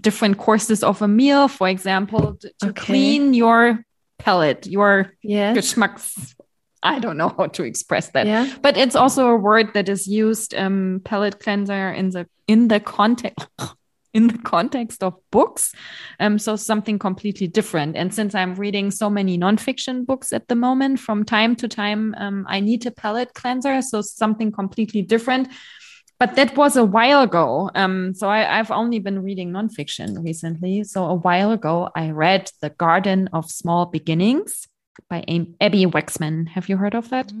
[0.00, 1.48] different courses of a meal.
[1.48, 2.84] For example, to okay.
[2.84, 3.82] clean your
[4.18, 5.56] palate, your yes.
[5.56, 6.34] Geschmacks.
[6.82, 8.54] I don't know how to express that, yeah.
[8.62, 12.78] but it's also a word that is used um, pellet cleanser in the in the
[12.78, 13.48] context
[14.18, 15.72] in the context of books.
[16.18, 17.96] Um, so something completely different.
[17.96, 22.14] And since I'm reading so many nonfiction books at the moment, from time to time,
[22.18, 23.80] um, I need a palate cleanser.
[23.80, 25.48] So something completely different.
[26.18, 27.70] But that was a while ago.
[27.76, 30.82] Um, so I, have only been reading nonfiction recently.
[30.82, 34.66] So a while ago, I read The Garden of Small Beginnings
[35.08, 35.18] by
[35.60, 36.48] Abbi Waxman.
[36.48, 37.32] Have you heard of that?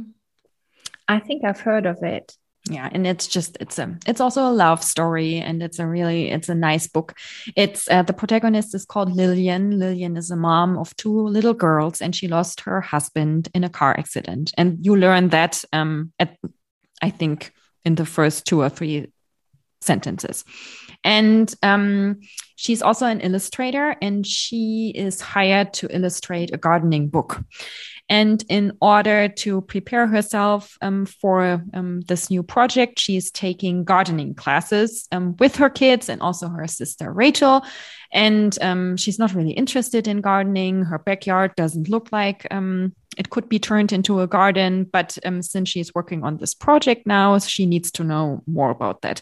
[1.08, 2.36] I think I've heard of it
[2.70, 6.30] yeah and it's just it's a it's also a love story and it's a really
[6.30, 7.14] it's a nice book.
[7.56, 9.78] It's uh, the protagonist is called lillian.
[9.78, 13.68] Lillian is a mom of two little girls and she lost her husband in a
[13.68, 14.52] car accident.
[14.58, 16.36] And you learn that um at
[17.02, 17.52] i think
[17.84, 19.06] in the first two or three
[19.80, 20.44] sentences
[21.04, 22.20] and um,
[22.56, 27.40] she's also an illustrator and she is hired to illustrate a gardening book
[28.08, 34.34] and in order to prepare herself um, for um, this new project, she's taking gardening
[34.34, 37.64] classes um, with her kids and also her sister Rachel.
[38.10, 40.84] And um, she's not really interested in gardening.
[40.84, 44.84] Her backyard doesn't look like um, it could be turned into a garden.
[44.84, 49.02] But um, since she's working on this project now, she needs to know more about
[49.02, 49.20] that.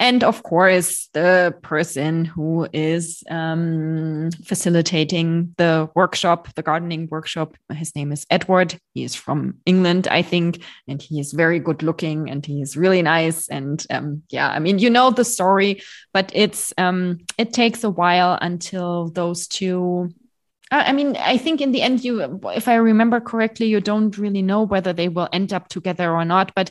[0.00, 7.94] And of course, the person who is um, facilitating the workshop, the gardening workshop, his
[7.94, 8.80] name is Edward.
[8.94, 12.78] He is from England, I think, and he is very good looking and he is
[12.78, 13.46] really nice.
[13.48, 15.82] And um, yeah, I mean, you know the story,
[16.14, 20.14] but it's um, it takes a while until those two
[20.72, 24.40] I mean, I think in the end, you, if I remember correctly, you don't really
[24.40, 26.52] know whether they will end up together or not.
[26.54, 26.70] But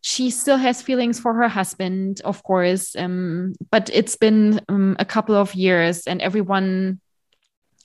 [0.00, 2.94] she still has feelings for her husband, of course.
[2.96, 7.00] Um, but it's been um, a couple of years, and everyone,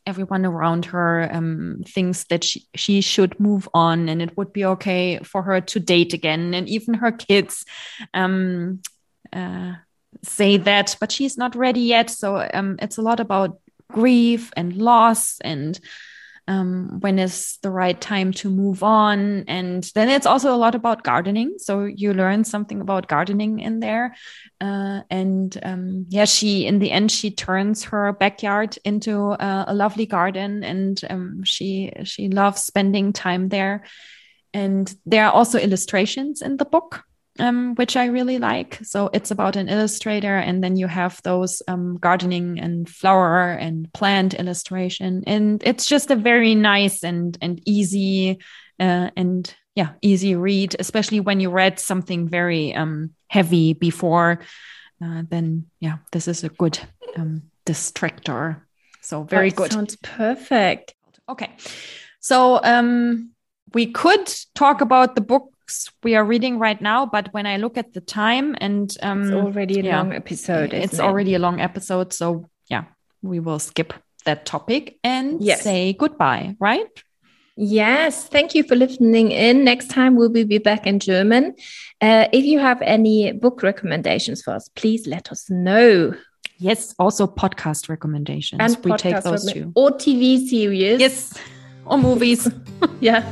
[0.05, 4.66] everyone around her um, thinks that she, she should move on, and it would be
[4.66, 7.66] okay for her to date again, and even her kids.
[8.14, 8.82] Um,
[9.32, 9.74] uh,
[10.22, 12.09] say that, but she's not ready yet.
[12.09, 13.59] So um, it's a lot about
[13.91, 15.80] grief and loss and
[16.48, 19.46] um, when is the right time to move on.
[19.48, 21.56] And then it's also a lot about gardening.
[21.58, 24.16] So you learn something about gardening in there.
[24.60, 29.74] Uh, and um, yeah she in the end she turns her backyard into a, a
[29.74, 30.64] lovely garden.
[30.64, 33.84] And um, she she loves spending time there.
[34.54, 37.04] And there are also illustrations in the book
[37.40, 38.80] um, which I really like.
[38.84, 43.92] So it's about an illustrator, and then you have those um, gardening and flower and
[43.94, 48.40] plant illustration, and it's just a very nice and and easy
[48.80, 54.40] uh, and yeah easy read, especially when you read something very um, heavy before.
[55.04, 56.80] Uh, then yeah, this is a good
[57.18, 58.62] um, distractor.
[59.02, 59.74] So very that good.
[59.74, 60.94] Sounds perfect.
[61.28, 61.52] Okay,
[62.20, 63.32] so um,
[63.74, 65.53] we could talk about the book
[66.03, 69.32] we are reading right now, but when I look at the time and um, it's
[69.32, 70.74] already a yeah, long episode.
[70.74, 72.86] It's already a long episode, so yeah,
[73.22, 73.93] we will skip
[74.26, 75.61] that topic and yes.
[75.61, 76.88] say goodbye, right?
[77.55, 79.64] Yes, thank you for listening in.
[79.64, 81.55] Next time we'll be back in German.
[82.01, 86.16] Uh, if you have any book recommendations for us, please let us know.
[86.57, 88.59] Yes, also podcast recommendations.
[88.59, 89.72] And we take those too.
[89.76, 90.99] Or TV series.
[90.99, 91.38] Yes,
[91.86, 92.49] or movies.
[92.99, 93.24] yeah.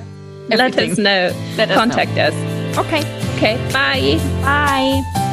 [0.58, 1.32] Let us know.
[1.58, 2.24] Let us Contact know.
[2.24, 2.78] us.
[2.78, 3.02] Okay.
[3.38, 3.56] Okay.
[3.72, 4.18] Bye.
[4.43, 5.30] Bye.